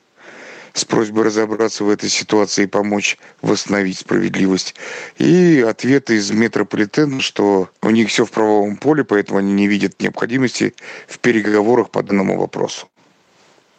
с 0.77 0.85
просьбой 0.85 1.25
разобраться 1.25 1.85
в 1.85 1.91
этой 1.91 2.11
ситуации 2.11 2.65
и 2.65 2.67
помочь 2.67 3.17
восстановить 3.41 3.99
справедливость. 3.99 4.75
И 5.17 5.65
ответ 5.67 6.11
из 6.11 6.31
метрополитена, 6.31 7.21
что 7.21 7.71
у 7.81 7.91
них 7.91 8.11
все 8.11 8.27
в 8.27 8.31
правовом 8.31 8.77
поле, 8.77 9.03
поэтому 9.03 9.39
они 9.39 9.53
не 9.55 9.69
видят 9.69 10.01
необходимости 10.01 10.75
в 11.09 11.19
переговорах 11.19 11.91
по 11.91 12.03
данному 12.03 12.39
вопросу. 12.39 12.89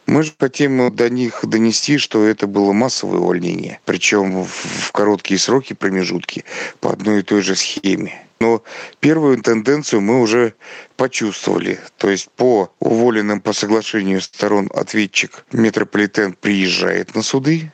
Мы 0.08 0.24
же 0.24 0.34
хотим 0.40 0.96
до 0.96 1.10
них 1.10 1.42
донести, 1.44 1.98
что 1.98 2.26
это 2.26 2.48
было 2.48 2.72
массовое 2.72 3.20
увольнение, 3.20 3.80
причем 3.86 4.44
в 4.44 4.92
короткие 4.92 5.38
сроки, 5.38 5.74
промежутки, 5.74 6.46
по 6.80 6.92
одной 6.92 7.20
и 7.20 7.24
той 7.24 7.42
же 7.42 7.56
схеме. 7.56 8.27
Но 8.40 8.62
первую 9.00 9.42
тенденцию 9.42 10.02
мы 10.02 10.22
уже 10.22 10.54
почувствовали. 10.96 11.80
То 11.98 12.10
есть 12.10 12.30
по 12.30 12.72
уволенным 12.80 13.42
по 13.42 13.54
соглашению 13.54 14.22
сторон 14.22 14.70
ответчик 14.74 15.46
метрополитен 15.52 16.34
приезжает 16.34 17.16
на 17.16 17.24
суды, 17.24 17.72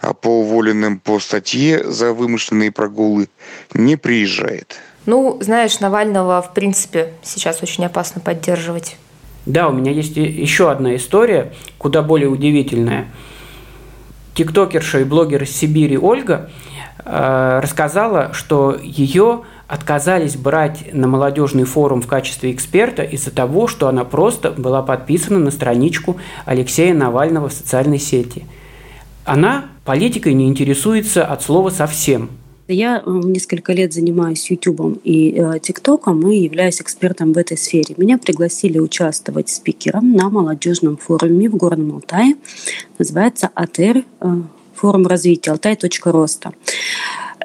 а 0.00 0.14
по 0.14 0.40
уволенным 0.40 0.98
по 0.98 1.20
статье 1.20 1.84
за 1.84 2.12
вымышленные 2.12 2.72
прогулы 2.72 3.28
не 3.72 3.96
приезжает. 3.96 4.80
Ну, 5.06 5.38
знаешь, 5.40 5.80
Навального, 5.80 6.40
в 6.40 6.54
принципе, 6.54 7.12
сейчас 7.22 7.62
очень 7.62 7.84
опасно 7.84 8.20
поддерживать. 8.20 8.96
Да, 9.46 9.68
у 9.68 9.72
меня 9.72 9.92
есть 9.92 10.16
еще 10.16 10.70
одна 10.70 10.96
история, 10.96 11.52
куда 11.76 12.02
более 12.02 12.28
удивительная. 12.28 13.08
Тиктокерша 14.34 15.00
и 15.00 15.04
блогер 15.04 15.42
из 15.42 15.54
Сибири 15.54 15.98
Ольга 15.98 16.50
э, 17.04 17.60
рассказала, 17.62 18.32
что 18.32 18.76
ее 18.82 19.42
отказались 19.66 20.36
брать 20.36 20.92
на 20.92 21.06
молодежный 21.06 21.64
форум 21.64 22.02
в 22.02 22.06
качестве 22.06 22.52
эксперта 22.52 23.02
из-за 23.02 23.30
того, 23.30 23.66
что 23.66 23.88
она 23.88 24.04
просто 24.04 24.50
была 24.50 24.82
подписана 24.82 25.38
на 25.38 25.50
страничку 25.50 26.16
Алексея 26.44 26.94
Навального 26.94 27.48
в 27.48 27.52
социальной 27.52 27.98
сети. 27.98 28.44
Она 29.24 29.66
политикой 29.84 30.34
не 30.34 30.48
интересуется 30.48 31.24
от 31.24 31.42
слова 31.42 31.70
совсем. 31.70 32.30
Я 32.66 33.02
э, 33.04 33.10
несколько 33.24 33.74
лет 33.74 33.92
занимаюсь 33.92 34.50
YouTube 34.50 34.98
и 35.04 35.34
э, 35.36 35.58
ТикТоком 35.60 36.26
и 36.30 36.38
являюсь 36.38 36.80
экспертом 36.80 37.34
в 37.34 37.38
этой 37.38 37.58
сфере. 37.58 37.94
Меня 37.98 38.16
пригласили 38.16 38.78
участвовать 38.78 39.50
спикером 39.50 40.12
на 40.12 40.30
молодежном 40.30 40.96
форуме 40.96 41.50
в 41.50 41.56
Горном 41.56 41.96
Алтае. 41.96 42.36
Называется 42.98 43.50
АТР, 43.54 44.04
э, 44.20 44.26
форум 44.74 45.06
развития 45.06 45.50
Алтай.роста. 45.50 46.52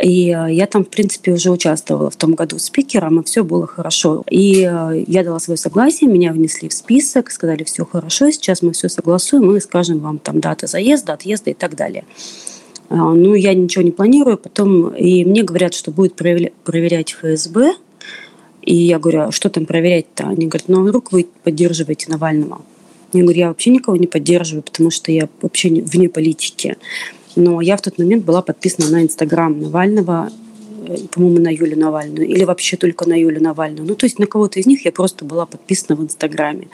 И 0.02 0.30
э, 0.30 0.54
я 0.54 0.66
там, 0.66 0.86
в 0.86 0.90
принципе, 0.90 1.34
уже 1.34 1.52
участвовала 1.52 2.10
в 2.10 2.16
том 2.16 2.34
году 2.34 2.58
спикером, 2.60 3.20
и 3.20 3.24
все 3.24 3.44
было 3.44 3.68
хорошо. 3.68 4.24
И 4.30 4.62
э, 4.62 5.04
я 5.08 5.24
дала 5.24 5.40
свое 5.40 5.58
согласие, 5.58 6.10
меня 6.10 6.32
внесли 6.32 6.70
в 6.70 6.74
список, 6.74 7.32
сказали, 7.32 7.64
все 7.64 7.86
хорошо, 7.86 8.32
сейчас 8.32 8.62
мы 8.62 8.72
все 8.72 8.88
согласуем, 8.90 9.48
мы 9.48 9.60
скажем 9.60 10.00
вам 10.00 10.20
там 10.20 10.40
дата 10.40 10.68
заезда, 10.68 11.14
отъезда 11.14 11.52
и 11.52 11.54
так 11.54 11.76
далее. 11.76 12.06
А, 12.90 12.96
ну, 12.96 13.36
я 13.36 13.54
ничего 13.54 13.84
не 13.84 13.92
планирую, 13.92 14.38
потом, 14.38 14.90
и 14.96 15.26
мне 15.26 15.44
говорят, 15.44 15.74
что 15.74 15.92
будет 15.92 16.16
проверять 16.16 17.12
ФСБ, 17.12 17.76
и 18.62 18.76
я 18.76 19.00
говорю, 19.00 19.22
а 19.22 19.32
что 19.32 19.50
там 19.50 19.66
проверять-то? 19.66 20.28
Они 20.28 20.48
говорят, 20.48 20.68
ну, 20.70 20.80
а 20.80 20.84
вдруг 20.84 21.12
вы 21.12 21.28
поддерживаете 21.44 22.10
Навального? 22.10 22.62
Я 23.14 23.24
говорю, 23.24 23.40
я 23.40 23.48
вообще 23.48 23.72
никого 23.72 23.98
не 23.98 24.08
поддерживаю, 24.08 24.64
потому 24.64 24.92
что 24.92 25.12
я 25.12 25.28
вообще 25.42 25.70
вне 25.70 26.10
политики. 26.10 26.78
Но 27.36 27.62
я 27.62 27.78
в 27.78 27.82
тот 27.82 27.98
момент 27.98 28.26
была 28.26 28.42
подписана 28.42 28.90
на 28.90 29.04
Инстаграм 29.04 29.60
Навального, 29.60 30.30
э, 30.88 30.98
по-моему, 31.12 31.40
на 31.40 31.50
Юлю 31.50 31.78
Навальную, 31.78 32.28
или 32.28 32.44
вообще 32.44 32.78
только 32.78 33.08
на 33.08 33.20
Юлю 33.20 33.42
Навальную. 33.42 33.88
Ну, 33.88 33.96
то 33.96 34.06
есть 34.06 34.20
на 34.20 34.26
кого-то 34.26 34.60
из 34.60 34.66
них 34.66 34.86
я 34.86 34.92
просто 34.92 35.26
была 35.26 35.46
подписана 35.46 35.96
в 35.96 36.04
Инстаграме. 36.04 36.68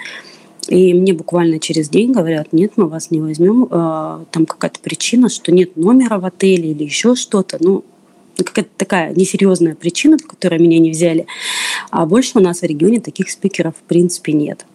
И 0.67 0.93
мне 0.93 1.13
буквально 1.13 1.59
через 1.59 1.89
день 1.89 2.11
говорят, 2.11 2.51
нет, 2.51 2.73
мы 2.75 2.87
вас 2.87 3.11
не 3.11 3.21
возьмем, 3.21 3.67
э, 3.69 4.25
там 4.31 4.45
какая-то 4.45 4.79
причина, 4.79 5.29
что 5.29 5.51
нет 5.51 5.77
номера 5.77 6.17
в 6.17 6.25
отеле 6.25 6.71
или 6.71 6.83
еще 6.83 7.15
что-то. 7.15 7.57
Ну, 7.59 7.83
какая-то 8.37 8.71
такая 8.77 9.13
несерьезная 9.13 9.75
причина, 9.75 10.17
по 10.17 10.27
которой 10.29 10.59
меня 10.59 10.79
не 10.79 10.91
взяли. 10.91 11.27
А 11.91 12.05
больше 12.05 12.31
у 12.35 12.41
нас 12.41 12.61
в 12.61 12.63
регионе 12.63 12.99
таких 12.99 13.29
спикеров 13.29 13.75
в 13.75 13.83
принципе 13.83 14.33
нет. 14.33 14.65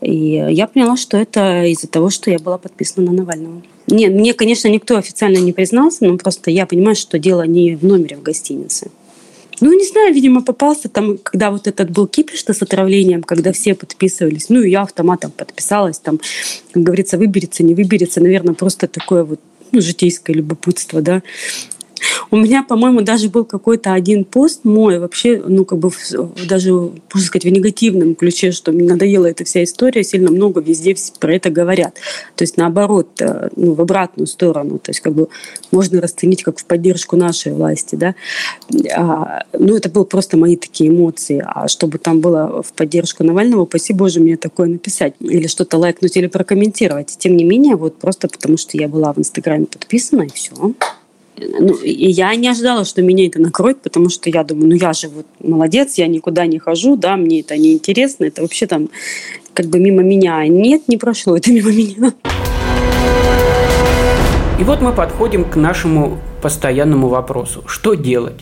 И 0.00 0.46
я 0.50 0.66
поняла, 0.66 0.96
что 0.96 1.16
это 1.16 1.64
из-за 1.64 1.88
того, 1.88 2.10
что 2.10 2.30
я 2.30 2.38
была 2.38 2.58
подписана 2.58 3.10
на 3.10 3.18
Навального. 3.18 3.62
Нет, 3.86 4.12
мне, 4.12 4.34
конечно, 4.34 4.68
никто 4.68 4.96
официально 4.96 5.38
не 5.38 5.52
признался, 5.52 6.04
но 6.04 6.16
просто 6.18 6.50
я 6.50 6.66
понимаю, 6.66 6.94
что 6.94 7.18
дело 7.18 7.42
не 7.42 7.76
в 7.76 7.84
номере 7.84 8.16
в 8.16 8.22
гостинице. 8.22 8.90
Ну, 9.60 9.72
не 9.72 9.84
знаю, 9.84 10.14
видимо, 10.14 10.42
попался 10.42 10.88
там, 10.88 11.18
когда 11.18 11.50
вот 11.50 11.66
этот 11.66 11.90
был 11.90 12.06
кипиш 12.06 12.44
с 12.44 12.62
отравлением, 12.62 13.22
когда 13.22 13.52
все 13.52 13.74
подписывались. 13.74 14.48
Ну, 14.50 14.62
и 14.62 14.70
я 14.70 14.82
автоматом 14.82 15.32
подписалась. 15.32 15.98
Там, 15.98 16.20
как 16.72 16.82
говорится, 16.82 17.18
выберется, 17.18 17.64
не 17.64 17.74
выберется. 17.74 18.20
Наверное, 18.20 18.54
просто 18.54 18.86
такое 18.86 19.24
вот 19.24 19.40
ну, 19.72 19.80
житейское 19.80 20.36
любопытство, 20.36 21.02
да. 21.02 21.22
У 22.30 22.36
меня, 22.36 22.62
по-моему, 22.62 23.02
даже 23.02 23.28
был 23.28 23.44
какой-то 23.44 23.92
один 23.92 24.24
пост 24.24 24.64
мой, 24.64 24.98
вообще, 24.98 25.42
ну, 25.46 25.64
как 25.64 25.78
бы 25.78 25.90
даже, 26.48 26.72
можно 26.72 27.26
сказать, 27.26 27.44
в 27.44 27.48
негативном 27.48 28.14
ключе, 28.14 28.52
что 28.52 28.72
мне 28.72 28.88
надоела 28.88 29.26
эта 29.26 29.44
вся 29.44 29.64
история, 29.64 30.02
сильно 30.04 30.30
много 30.30 30.60
везде 30.60 30.96
про 31.20 31.34
это 31.34 31.50
говорят. 31.50 31.94
То 32.34 32.44
есть, 32.44 32.56
наоборот, 32.56 33.08
э, 33.20 33.48
ну, 33.56 33.74
в 33.74 33.80
обратную 33.80 34.26
сторону. 34.26 34.78
То 34.78 34.90
есть, 34.90 35.00
как 35.00 35.14
бы 35.14 35.28
можно 35.70 36.00
расценить 36.00 36.42
как 36.42 36.58
в 36.58 36.64
поддержку 36.64 37.16
нашей 37.16 37.52
власти, 37.52 37.94
да. 37.94 38.14
А, 38.96 39.44
ну, 39.52 39.76
это 39.76 39.88
были 39.88 40.04
просто 40.04 40.36
мои 40.36 40.56
такие 40.56 40.90
эмоции. 40.90 41.42
А 41.46 41.68
чтобы 41.68 41.98
там 41.98 42.20
было 42.20 42.62
в 42.62 42.72
поддержку 42.72 43.24
Навального, 43.24 43.66
спасибо 43.66 43.98
Боже, 43.98 44.20
мне 44.20 44.36
такое 44.36 44.68
написать. 44.68 45.14
Или 45.18 45.48
что-то 45.48 45.76
лайкнуть 45.76 46.16
или 46.16 46.28
прокомментировать. 46.28 47.16
Тем 47.18 47.36
не 47.36 47.44
менее, 47.44 47.76
вот 47.76 47.96
просто 47.98 48.28
потому, 48.28 48.56
что 48.56 48.78
я 48.78 48.88
была 48.88 49.12
в 49.12 49.18
Инстаграме 49.18 49.66
подписана, 49.66 50.22
и 50.22 50.28
все 50.28 50.54
ну, 51.38 51.74
и 51.74 52.10
я 52.10 52.34
не 52.34 52.48
ожидала, 52.48 52.84
что 52.84 53.02
меня 53.02 53.26
это 53.26 53.40
накроет, 53.40 53.80
потому 53.80 54.08
что 54.08 54.30
я 54.30 54.44
думаю, 54.44 54.68
ну 54.70 54.74
я 54.76 54.92
же 54.92 55.08
вот 55.08 55.26
молодец, 55.40 55.94
я 55.94 56.06
никуда 56.06 56.46
не 56.46 56.58
хожу, 56.58 56.96
да, 56.96 57.16
мне 57.16 57.40
это 57.40 57.56
не 57.56 57.72
интересно, 57.72 58.24
это 58.24 58.42
вообще 58.42 58.66
там 58.66 58.88
как 59.54 59.66
бы 59.66 59.78
мимо 59.78 60.02
меня. 60.02 60.46
Нет, 60.46 60.88
не 60.88 60.96
прошло 60.96 61.36
это 61.36 61.52
мимо 61.52 61.70
меня. 61.70 62.12
И 64.58 64.64
вот 64.64 64.80
мы 64.80 64.92
подходим 64.92 65.44
к 65.44 65.56
нашему 65.56 66.18
постоянному 66.42 67.08
вопросу. 67.08 67.62
Что 67.66 67.94
делать? 67.94 68.40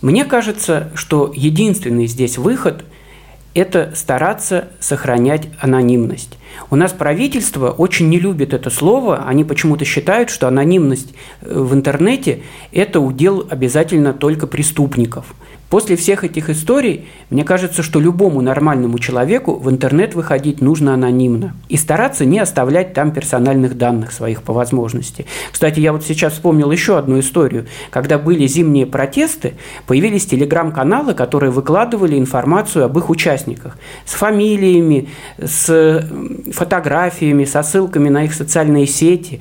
Мне 0.00 0.24
кажется, 0.24 0.90
что 0.94 1.32
единственный 1.34 2.06
здесь 2.06 2.38
выход– 2.38 2.84
это 3.54 3.92
стараться 3.94 4.68
сохранять 4.80 5.48
анонимность. 5.60 6.38
У 6.70 6.76
нас 6.76 6.92
правительство 6.92 7.70
очень 7.70 8.08
не 8.08 8.18
любит 8.18 8.54
это 8.54 8.70
слово, 8.70 9.24
они 9.26 9.44
почему-то 9.44 9.84
считают, 9.84 10.30
что 10.30 10.48
анонимность 10.48 11.14
э, 11.40 11.60
в 11.60 11.74
интернете– 11.74 12.42
это 12.72 13.00
удел 13.00 13.46
обязательно 13.50 14.12
только 14.12 14.46
преступников– 14.46 15.26
После 15.70 15.96
всех 15.96 16.24
этих 16.24 16.48
историй, 16.48 17.08
мне 17.28 17.44
кажется, 17.44 17.82
что 17.82 18.00
любому 18.00 18.40
нормальному 18.40 18.98
человеку 18.98 19.56
в 19.56 19.68
интернет 19.68 20.14
выходить 20.14 20.62
нужно 20.62 20.94
анонимно 20.94 21.54
и 21.68 21.76
стараться 21.76 22.24
не 22.24 22.38
оставлять 22.38 22.94
там 22.94 23.12
персональных 23.12 23.76
данных 23.76 24.12
своих 24.12 24.42
по 24.42 24.54
возможности. 24.54 25.26
Кстати, 25.52 25.80
я 25.80 25.92
вот 25.92 26.04
сейчас 26.04 26.32
вспомнил 26.32 26.70
еще 26.70 26.96
одну 26.96 27.20
историю. 27.20 27.66
Когда 27.90 28.18
были 28.18 28.46
зимние 28.46 28.86
протесты, 28.86 29.54
появились 29.86 30.24
телеграм-каналы, 30.24 31.12
которые 31.12 31.50
выкладывали 31.50 32.18
информацию 32.18 32.86
об 32.86 32.96
их 32.96 33.10
участниках 33.10 33.76
с 34.06 34.14
фамилиями, 34.14 35.08
с 35.38 36.08
фотографиями, 36.52 37.44
со 37.44 37.62
ссылками 37.62 38.08
на 38.08 38.24
их 38.24 38.34
социальные 38.34 38.86
сети. 38.86 39.40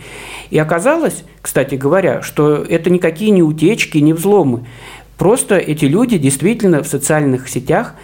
И 0.50 0.58
оказалось, 0.58 1.24
кстати 1.42 1.76
говоря, 1.76 2.22
что 2.22 2.56
это 2.56 2.90
никакие 2.90 3.32
не 3.32 3.44
утечки, 3.44 3.98
не 3.98 4.14
взломы. 4.14 4.66
Просто 5.18 5.58
эти 5.58 5.86
люди 5.86 6.18
действительно 6.18 6.84
в 6.84 6.88
социальных 6.88 7.50
сетях 7.50 7.96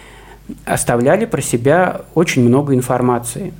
оставляли 0.64 1.24
про 1.24 1.40
себя 1.40 2.02
очень 2.14 2.42
много 2.42 2.74
информации. 2.74 3.54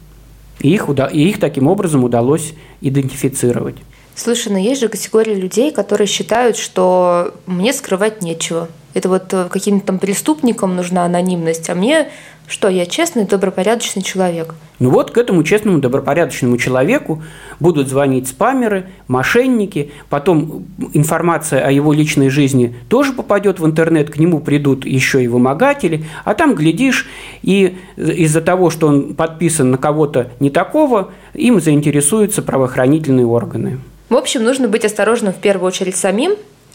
И 0.61 0.73
их, 0.73 0.89
и 0.89 1.29
их 1.29 1.41
таким 1.41 1.67
образом 1.67 2.05
удалось 2.05 2.55
идентифицировать. 2.81 3.77
Слушай, 4.17 4.53
но 4.53 4.59
есть 4.59 4.81
же 4.81 4.89
категория 4.89 5.35
людей, 5.35 5.73
которые 5.73 6.07
считают, 6.07 6.57
что 6.57 7.35
мне 7.47 7.73
скрывать 7.73 8.23
нечего. 8.23 8.69
Это 8.95 9.09
вот 9.09 9.33
э, 9.33 9.49
каким-то 9.51 9.87
там 9.87 9.99
преступникам 9.99 10.77
нужна 10.77 11.05
анонимность, 11.05 11.69
а 11.69 11.75
мне 11.75 12.09
что, 12.47 12.69
я 12.69 12.87
честный, 12.87 13.25
добропорядочный 13.25 14.03
человек. 14.03 14.55
Ну 14.79 14.91
вот 14.91 15.13
к 15.13 15.19
этому 15.19 15.43
честному, 15.45 15.79
добропорядочному 15.79 16.59
человеку 16.59 17.23
будут 17.61 17.89
звонить 17.89 18.29
спамеры, 18.29 18.87
мошенники, 19.09 19.93
потом 20.11 20.67
информация 20.93 21.65
о 21.65 21.71
его 21.71 21.93
личной 21.93 22.29
жизни 22.29 22.75
тоже 22.89 23.13
попадет 23.13 23.61
в 23.61 23.67
интернет, 23.67 24.11
к 24.11 24.19
нему 24.19 24.41
придут 24.41 24.85
еще 24.85 25.23
и 25.23 25.29
вымогатели, 25.29 26.05
а 26.25 26.35
там, 26.35 26.55
глядишь, 26.55 27.07
и 27.43 27.77
из-за 27.97 28.41
того, 28.41 28.71
что 28.71 28.89
он 28.89 29.15
подписан 29.15 29.71
на 29.71 29.79
кого-то 29.79 30.31
не 30.41 30.51
такого, 30.51 31.13
им 31.35 31.61
заинтересуются 31.61 32.43
правоохранительные 32.43 33.27
органы. 33.27 33.79
В 34.11 34.17
общем, 34.17 34.45
нужно 34.45 34.69
быть 34.69 34.85
осторожным 34.85 35.33
в 35.33 35.37
первую 35.37 35.69
очередь 35.69 35.97
самим, 35.97 36.35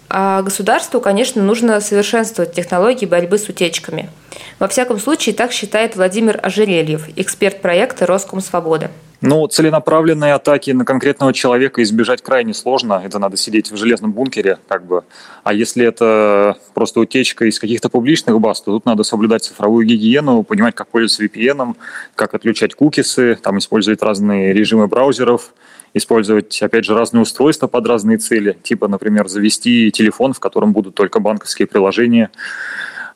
а 0.10 0.42
государству, 0.42 1.00
конечно, 1.00 1.44
нужно 1.44 1.80
совершенствовать 1.82 2.54
технологии 2.54 3.06
борьбы 3.06 3.38
с 3.38 3.48
утечками. 3.48 4.10
Во 4.58 4.68
всяком 4.68 5.00
случае, 5.00 5.36
так 5.36 5.52
считает 5.52 5.96
Владимир 5.96 6.40
Ожерельев, 6.42 7.08
эксперт 7.16 7.62
проекта 7.62 8.06
«Роскомсвобода». 8.06 8.90
Ну, 9.22 9.46
целенаправленные 9.48 10.34
атаки 10.34 10.72
на 10.72 10.86
конкретного 10.86 11.34
человека 11.34 11.84
избежать 11.84 12.22
крайне 12.22 12.54
сложно. 12.54 13.02
Это 13.04 13.20
надо 13.20 13.36
сидеть 13.36 13.70
в 13.70 13.76
железном 13.76 14.14
бункере, 14.14 14.60
как 14.70 14.86
бы. 14.86 15.04
А 15.44 15.54
если 15.54 15.86
это 15.86 16.58
просто 16.74 17.02
утечка 17.02 17.46
из 17.46 17.60
каких-то 17.60 17.90
публичных 17.90 18.40
баз, 18.40 18.62
то 18.62 18.72
тут 18.72 18.86
надо 18.86 19.04
соблюдать 19.04 19.44
цифровую 19.44 19.86
гигиену, 19.86 20.44
понимать, 20.44 20.74
как 20.74 20.88
пользоваться 20.88 21.26
VPN, 21.26 21.76
как 22.16 22.34
отключать 22.34 22.76
кукисы, 22.76 23.38
там 23.44 23.58
использовать 23.58 24.02
разные 24.02 24.54
режимы 24.54 24.88
браузеров, 24.88 25.54
использовать, 25.94 26.62
опять 26.62 26.86
же, 26.86 26.94
разные 26.94 27.22
устройства 27.22 27.68
под 27.68 27.88
разные 27.88 28.18
цели. 28.18 28.58
Типа, 28.64 28.88
например, 28.88 29.28
завести 29.28 29.92
телефон, 29.92 30.34
в 30.34 30.40
котором 30.40 30.74
будут 30.74 30.96
только 30.96 31.20
банковские 31.20 31.68
приложения 31.68 32.30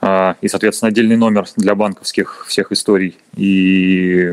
а, 0.01 0.35
и, 0.41 0.47
соответственно, 0.47 0.89
отдельный 0.89 1.17
номер 1.17 1.45
для 1.55 1.75
банковских 1.75 2.45
всех 2.47 2.71
историй. 2.71 3.17
И 3.35 4.31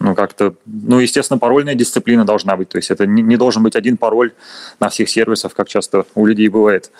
ну, 0.00 0.14
как-то, 0.14 0.54
ну, 0.66 0.98
естественно, 0.98 1.38
парольная 1.38 1.74
дисциплина 1.74 2.24
должна 2.24 2.56
быть. 2.56 2.68
То 2.68 2.76
есть 2.76 2.90
это 2.90 3.06
не, 3.06 3.22
не 3.22 3.36
должен 3.36 3.62
быть 3.62 3.76
один 3.76 3.96
пароль 3.96 4.32
на 4.80 4.88
всех 4.88 5.08
сервисах, 5.08 5.54
как 5.54 5.68
часто 5.68 6.04
у 6.14 6.26
людей 6.26 6.48
бывает. 6.48 6.90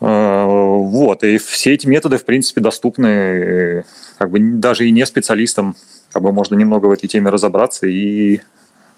А, 0.00 0.44
вот, 0.46 1.24
и 1.24 1.38
все 1.38 1.74
эти 1.74 1.86
методы, 1.86 2.18
в 2.18 2.24
принципе, 2.24 2.60
доступны 2.60 3.84
как 4.18 4.30
бы 4.30 4.38
даже 4.38 4.86
и 4.86 4.90
не 4.90 5.06
специалистам. 5.06 5.76
Как 6.12 6.22
бы 6.22 6.32
можно 6.32 6.54
немного 6.54 6.86
в 6.86 6.92
этой 6.92 7.08
теме 7.08 7.30
разобраться 7.30 7.86
и 7.86 8.40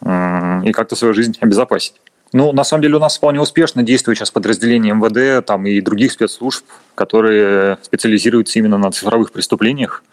и 0.04 0.72
как-то 0.72 0.96
свою 0.96 1.14
жизнь 1.14 1.36
обезопасить. 1.40 1.94
Ну, 2.32 2.52
на 2.52 2.62
самом 2.64 2.82
деле 2.82 2.96
у 2.96 3.00
нас 3.00 3.16
вполне 3.16 3.40
успешно 3.40 3.82
действует 3.82 4.18
сейчас 4.18 4.30
подразделение 4.30 4.94
МВД 4.94 5.44
там, 5.46 5.66
и 5.66 5.80
других 5.80 6.12
спецслужб, 6.12 6.64
которые 6.94 7.78
специализируются 7.82 8.58
именно 8.58 8.76
на 8.76 8.90
цифровых 8.90 9.32
преступлениях. 9.32 10.04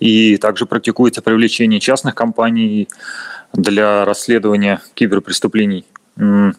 И 0.00 0.36
также 0.38 0.64
практикуется 0.64 1.20
привлечение 1.20 1.80
частных 1.80 2.14
компаний 2.14 2.88
для 3.52 4.04
расследования 4.04 4.80
киберпреступлений. 4.94 5.84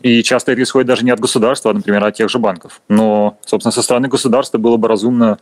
И 0.02 0.24
часто 0.24 0.54
это 0.54 0.64
исходит 0.64 0.88
даже 0.88 1.04
не 1.04 1.12
от 1.12 1.20
государства, 1.20 1.72
а, 1.72 1.74
например, 1.74 2.02
от 2.06 2.16
тех 2.16 2.30
же 2.30 2.40
банков. 2.40 2.82
Но, 2.88 3.38
собственно, 3.46 3.74
со 3.74 3.82
стороны 3.82 4.08
государства 4.08 4.58
было 4.58 4.78
бы 4.78 4.88
разумно 4.88 5.38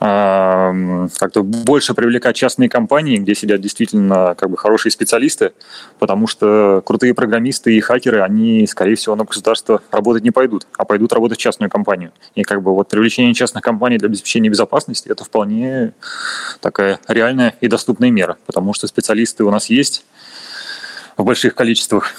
э, 0.00 1.08
как-то 1.18 1.42
больше 1.42 1.94
привлекать 1.94 2.36
частные 2.36 2.68
компании, 2.68 3.16
где 3.16 3.34
сидят 3.34 3.62
действительно 3.62 4.34
как 4.36 4.50
бы 4.50 4.58
хорошие 4.58 4.92
специалисты, 4.92 5.52
потому 5.98 6.26
что 6.26 6.82
крутые 6.84 7.14
программисты 7.14 7.74
и 7.74 7.80
хакеры, 7.80 8.20
они, 8.20 8.66
скорее 8.66 8.96
всего, 8.96 9.16
на 9.16 9.24
государство 9.24 9.80
работать 9.90 10.24
не 10.24 10.30
пойдут, 10.30 10.66
а 10.76 10.84
пойдут 10.84 11.14
работать 11.14 11.38
в 11.38 11.40
частную 11.40 11.70
компанию. 11.70 12.12
И 12.34 12.42
как 12.42 12.62
бы 12.62 12.74
вот 12.74 12.90
привлечение 12.90 13.32
частных 13.32 13.64
компаний 13.64 13.96
для 13.96 14.08
обеспечения 14.08 14.50
безопасности– 14.50 15.08
это 15.10 15.24
вполне 15.24 15.94
такая 16.60 17.00
реальная 17.08 17.54
и 17.62 17.68
доступная 17.68 18.10
мера, 18.10 18.36
потому 18.44 18.74
что 18.74 18.86
специалисты 18.86 19.44
у 19.44 19.50
нас 19.50 19.70
есть, 19.70 20.04
в 21.18 21.24
больших 21.24 21.54
количествах, 21.54 22.12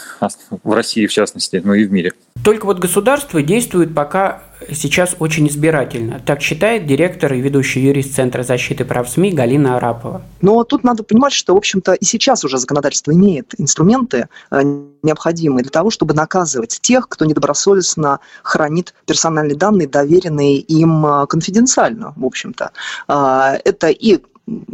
в 0.64 0.74
России 0.74 1.08
в 1.08 1.12
частности, 1.12 1.62
но 1.64 1.74
и 1.74 1.86
в 1.86 1.92
мире. 1.92 2.14
Только 2.44 2.66
вот 2.66 2.80
государство 2.80 3.42
действует 3.42 3.96
пока 3.96 4.44
сейчас 4.72 5.16
очень 5.20 5.48
избирательно. 5.48 6.22
Так 6.26 6.42
считает 6.42 6.86
директор 6.86 7.34
и 7.34 7.40
ведущий 7.40 7.80
юрист 7.80 8.16
Центра 8.16 8.44
защиты 8.44 8.84
прав 8.84 9.10
СМИ 9.10 9.32
Галина 9.32 9.78
Арапова. 9.78 10.22
Но 10.42 10.64
тут 10.66 10.84
надо 10.84 11.04
понимать, 11.04 11.32
что, 11.32 11.54
в 11.54 11.58
общем-то, 11.58 11.94
и 11.94 12.04
сейчас 12.04 12.44
уже 12.44 12.58
законодательство 12.58 13.14
имеет 13.14 13.54
инструменты, 13.58 14.28
э, 14.52 14.62
необходимые 15.02 15.64
для 15.64 15.72
того, 15.72 15.90
чтобы 15.90 16.14
наказывать 16.14 16.80
тех, 16.82 17.08
кто 17.08 17.24
недобросовестно 17.24 18.20
хранит 18.44 18.94
персональные 19.06 19.56
данные, 19.56 19.88
доверенные 19.88 20.58
им 20.58 21.06
э, 21.06 21.26
конфиденциально, 21.28 22.14
в 22.18 22.26
общем-то. 22.26 22.72
А, 23.08 23.58
это 23.64 23.88
и 23.88 24.20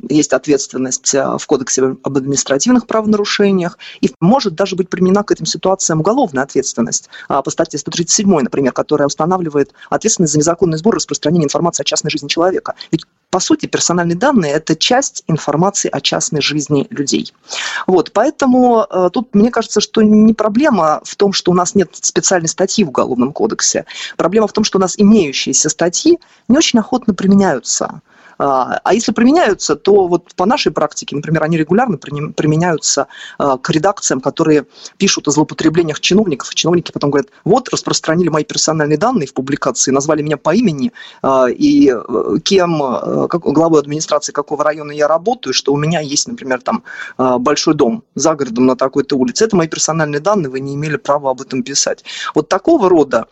есть 0.10 0.34
ответственность 0.34 1.14
э, 1.14 1.38
в 1.38 1.46
Кодексе 1.48 1.96
об 2.02 2.18
административных 2.18 2.88
правонарушениях, 2.88 3.78
и 4.02 4.12
может 4.20 4.56
даже 4.56 4.76
быть 4.76 4.90
применена 4.90 5.24
к 5.24 5.32
этим 5.32 5.46
ситуациям 5.46 6.00
уголовная 6.02 6.44
ответственность 6.44 7.10
а, 7.28 7.42
по 7.42 7.52
статье 7.52 7.80
137, 7.80 8.28
например, 8.28 8.72
которая 8.72 9.08
устанавливает 9.08 9.74
ответственность 9.90 10.34
за 10.34 10.40
незаконный 10.40 10.78
сбор 10.78 10.96
и 10.96 10.98
распространение 10.98 11.46
информации 11.46 11.82
о 11.82 11.86
частной 11.86 12.12
жизни 12.12 12.28
человека. 12.28 12.76
Ведь 12.92 13.06
по 13.36 13.42
сути, 13.42 13.66
персональные 13.66 14.16
данные– 14.16 14.52
это 14.54 14.78
часть 14.78 15.24
информации 15.28 15.90
о 15.92 16.00
частной 16.00 16.42
жизни 16.42 16.88
людей. 16.90 17.34
Вот, 17.86 18.14
поэтому 18.14 18.88
э, 18.90 19.10
тут 19.12 19.36
мне 19.36 19.52
кажется, 19.52 19.82
что 19.82 20.02
не 20.02 20.34
проблема 20.34 21.02
в 21.04 21.18
том, 21.18 21.34
что 21.34 21.52
у 21.52 21.54
нас 21.54 21.76
нет 21.76 21.90
специальной 22.00 22.48
статьи 22.48 22.86
в 22.86 22.90
Уголовном 22.90 23.34
кодексе. 23.34 23.84
Проблема 24.16 24.48
в 24.48 24.54
том, 24.54 24.64
что 24.64 24.78
у 24.78 24.82
нас 24.82 24.96
имеющиеся 24.98 25.68
статьи 25.68 26.18
не 26.48 26.58
очень 26.58 26.80
охотно 26.80 27.14
применяются. 27.14 28.02
А, 28.38 28.80
а 28.84 28.94
если 28.94 29.12
применяются, 29.12 29.76
то 29.76 30.08
вот 30.08 30.34
по 30.36 30.46
нашей 30.46 30.72
практике, 30.72 31.16
например, 31.16 31.44
они 31.44 31.58
регулярно 31.58 31.98
применяются 31.98 33.08
а, 33.38 33.58
к 33.58 33.70
редакциям, 33.70 34.22
которые 34.22 34.66
пишут 34.98 35.28
о 35.28 35.32
злоупотреблениях 35.32 36.00
чиновников, 36.00 36.54
чиновники 36.56 36.92
потом 36.92 37.12
говорят, 37.12 37.30
вот, 37.44 37.70
распространили 37.70 38.30
мои 38.30 38.44
персональные 38.44 38.98
данные 38.98 39.28
в 39.28 39.34
публикации, 39.34 39.92
назвали 39.92 40.22
меня 40.22 40.38
по 40.38 40.54
имени, 40.54 40.92
а, 41.22 41.48
и 41.50 41.92
э, 41.92 42.38
кем, 42.44 42.82
э, 42.82 43.28
как, 43.28 43.42
главой 43.42 43.80
администрации 43.80 44.32
какого 44.32 44.64
района 44.64 44.92
я 44.92 45.08
работаю, 45.08 45.54
что 45.54 45.74
у 45.74 45.78
меня 45.78 46.00
есть, 46.00 46.28
например, 46.28 46.62
там 46.62 46.84
большой 47.18 47.74
дом 47.74 48.04
за 48.16 48.36
городом 48.36 48.66
на 48.66 48.76
такой-то 48.76 49.18
улице. 49.18 49.46
Это 49.46 49.56
мои 49.56 49.68
персональные 49.68 50.20
данные, 50.20 50.50
вы 50.50 50.60
не 50.60 50.76
имели 50.76 50.98
права 50.98 51.32
об 51.32 51.42
этом 51.42 51.64
писать. 51.64 52.04
Вот 52.34 52.50
такого 52.50 52.90
рода 52.90 53.26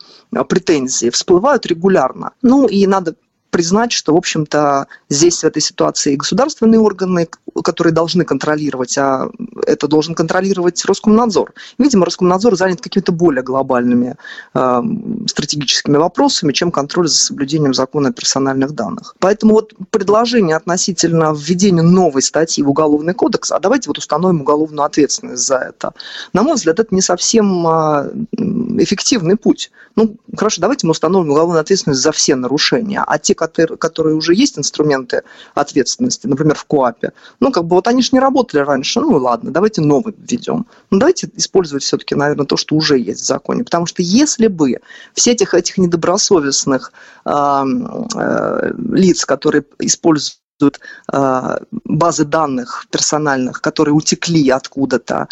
претензии 0.48 1.10
всплывают 1.10 1.66
регулярно. 1.66 2.32
Ну 2.42 2.66
и 2.66 2.86
надо 2.86 3.14
признать, 3.54 3.92
что, 3.92 4.14
в 4.14 4.16
общем-то, 4.16 4.88
здесь 5.08 5.38
в 5.38 5.44
этой 5.44 5.62
ситуации 5.62 6.16
государственные 6.16 6.80
органы, 6.80 7.28
которые 7.62 7.92
должны 7.92 8.24
контролировать, 8.24 8.98
а 8.98 9.28
это 9.64 9.86
должен 9.86 10.16
контролировать 10.16 10.84
Роскомнадзор. 10.84 11.52
Видимо, 11.78 12.04
Роскомнадзор 12.04 12.56
занят 12.56 12.80
какими-то 12.80 13.12
более 13.12 13.44
глобальными 13.44 14.16
э, 14.54 14.82
стратегическими 15.28 15.98
вопросами, 15.98 16.52
чем 16.52 16.72
контроль 16.72 17.06
за 17.06 17.16
соблюдением 17.16 17.74
закона 17.74 18.08
о 18.08 18.12
персональных 18.12 18.72
данных. 18.72 19.14
Поэтому 19.20 19.54
вот 19.54 19.72
предложение 19.90 20.56
относительно 20.56 21.32
введения 21.32 21.82
новой 21.82 22.22
статьи 22.22 22.64
в 22.64 22.70
Уголовный 22.70 23.14
кодекс, 23.14 23.52
а 23.52 23.60
давайте 23.60 23.88
вот 23.88 23.98
установим 23.98 24.40
уголовную 24.40 24.84
ответственность 24.84 25.46
за 25.46 25.58
это, 25.58 25.92
на 26.32 26.42
мой 26.42 26.54
взгляд, 26.54 26.80
это 26.80 26.92
не 26.92 27.02
совсем 27.02 27.64
э, 27.68 28.10
эффективный 28.82 29.36
путь. 29.36 29.70
Ну, 29.94 30.16
хорошо, 30.36 30.60
давайте 30.60 30.88
мы 30.88 30.90
установим 30.90 31.30
уголовную 31.30 31.60
ответственность 31.60 32.02
за 32.02 32.10
все 32.10 32.34
нарушения, 32.34 33.04
а 33.06 33.16
те, 33.20 33.36
которые 33.48 34.16
уже 34.16 34.34
есть 34.34 34.58
инструменты 34.58 35.22
ответственности, 35.54 36.26
например, 36.26 36.54
в 36.54 36.64
КОАПе, 36.64 37.12
ну, 37.40 37.52
как 37.52 37.64
бы 37.64 37.76
вот 37.76 37.88
они 37.88 38.02
же 38.02 38.10
не 38.12 38.20
работали 38.20 38.60
раньше, 38.60 39.00
ну, 39.00 39.16
ладно, 39.16 39.50
давайте 39.50 39.80
новый 39.80 40.14
введем. 40.16 40.66
Ну, 40.90 40.98
давайте 40.98 41.30
использовать 41.36 41.82
все-таки, 41.82 42.14
наверное, 42.14 42.46
то, 42.46 42.56
что 42.56 42.76
уже 42.76 42.98
есть 42.98 43.20
в 43.20 43.26
законе, 43.26 43.64
потому 43.64 43.86
что 43.86 44.02
если 44.02 44.46
бы 44.46 44.80
все 45.14 45.32
этих, 45.32 45.54
этих 45.54 45.78
недобросовестных 45.78 46.92
э, 47.24 47.30
э, 47.30 48.72
лиц, 48.92 49.24
которые 49.24 49.64
используют 49.78 50.38
базы 51.84 52.24
данных 52.24 52.86
персональных, 52.90 53.60
которые 53.60 53.92
утекли 53.94 54.48
откуда-то, 54.50 55.28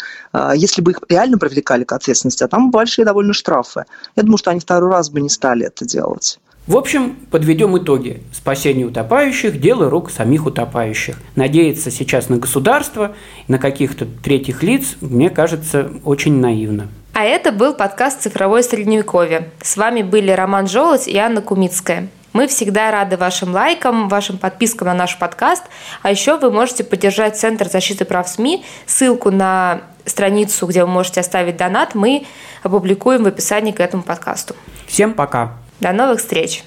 если 0.53 0.81
бы 0.81 0.91
их 0.91 0.99
реально 1.07 1.37
привлекали 1.37 1.85
к 1.85 1.93
ответственности, 1.93 2.43
а 2.43 2.49
там 2.49 2.71
большие 2.71 3.05
довольно 3.05 3.31
штрафы, 3.31 3.85
я 4.17 4.23
думаю, 4.23 4.37
что 4.37 4.51
они 4.51 4.59
второй 4.59 4.91
раз 4.91 5.09
бы 5.09 5.21
не 5.21 5.29
стали 5.29 5.65
это 5.65 5.85
делать. 5.85 6.39
В 6.65 6.77
общем, 6.77 7.17
подведем 7.29 7.77
итоги. 7.77 8.23
Спасение 8.31 8.87
утопающих– 8.87 9.59
дело 9.61 9.89
рук 9.89 10.09
самих 10.09 10.45
утопающих. 10.45 11.17
Надеяться 11.35 11.91
сейчас 11.91 12.29
на 12.29 12.37
государство, 12.37 13.15
на 13.49 13.59
каких-то 13.59 14.05
третьих 14.05 14.63
лиц, 14.63 14.95
мне 15.01 15.29
кажется, 15.29 15.91
очень 16.05 16.39
наивно. 16.39 16.87
А 17.13 17.25
это 17.25 17.51
был 17.51 17.73
подкаст 17.73 18.21
«Цифровое 18.21 18.63
средневековье». 18.63 19.49
С 19.61 19.75
вами 19.75 20.03
были 20.03 20.31
Роман 20.31 20.67
Жолодь 20.67 21.09
и 21.09 21.17
Анна 21.17 21.41
Кумицкая. 21.41 22.07
Мы 22.31 22.47
всегда 22.47 22.91
рады 22.91 23.17
вашим 23.17 23.51
лайкам, 23.51 24.07
вашим 24.07 24.37
подпискам 24.37 24.87
на 24.87 24.93
наш 24.93 25.19
подкаст. 25.19 25.63
А 26.01 26.11
еще 26.11 26.37
вы 26.37 26.49
можете 26.49 26.85
поддержать 26.85 27.37
Центр 27.37 27.69
защиты 27.69 28.05
прав 28.05 28.27
СМИ. 28.29 28.63
Ссылку 28.85 29.31
на 29.31 29.81
страницу, 30.05 30.65
где 30.65 30.85
вы 30.85 30.89
можете 30.89 31.19
оставить 31.19 31.57
донат, 31.57 31.93
мы 31.93 32.25
опубликуем 32.63 33.25
в 33.25 33.27
описании 33.27 33.73
к 33.73 33.81
этому 33.81 34.01
подкасту. 34.01 34.55
Всем 34.87 35.13
пока! 35.13 35.62
До 35.83 35.91
новых 35.91 36.21
встреч! 36.21 36.63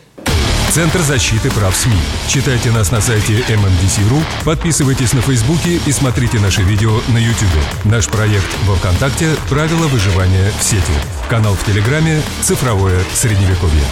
Центр 0.72 1.00
защиты 1.00 1.50
прав 1.50 1.74
СМИ. 1.74 1.96
Читайте 2.28 2.70
нас 2.70 2.92
на 2.92 3.00
сайте 3.00 3.32
MMDC.ru, 3.48 4.22
подписывайтесь 4.44 5.14
на 5.14 5.22
Фейсбуке 5.22 5.80
и 5.86 5.92
смотрите 5.92 6.38
наши 6.38 6.60
видео 6.60 7.00
на 7.08 7.16
YouTube. 7.16 7.48
Наш 7.84 8.08
проект 8.08 8.46
во 8.66 8.74
Вконтакте 8.74 9.34
«Правила 9.48 9.86
выживания 9.86 10.52
в 10.60 10.62
сети». 10.62 10.92
Канал 11.30 11.54
в 11.54 11.64
Телеграме 11.64 12.20
«Цифровое 12.42 13.00
Средневековье». 13.14 13.84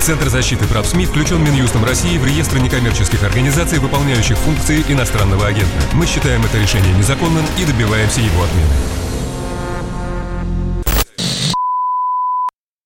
Центр 0.00 0.28
защиты 0.28 0.64
прав 0.68 0.86
СМИ 0.86 1.06
включен 1.06 1.42
Минюстом 1.42 1.84
России 1.84 2.18
в 2.18 2.24
реестр 2.24 2.58
некоммерческих 2.58 3.24
организаций, 3.24 3.80
выполняющих 3.80 4.38
функции 4.38 4.84
иностранного 4.88 5.48
агента. 5.48 5.80
Мы 5.94 6.06
считаем 6.06 6.44
это 6.44 6.58
решение 6.58 6.94
незаконным 6.94 7.44
и 7.58 7.64
добиваемся 7.64 8.20
его 8.20 8.44
отмены. 8.44 9.01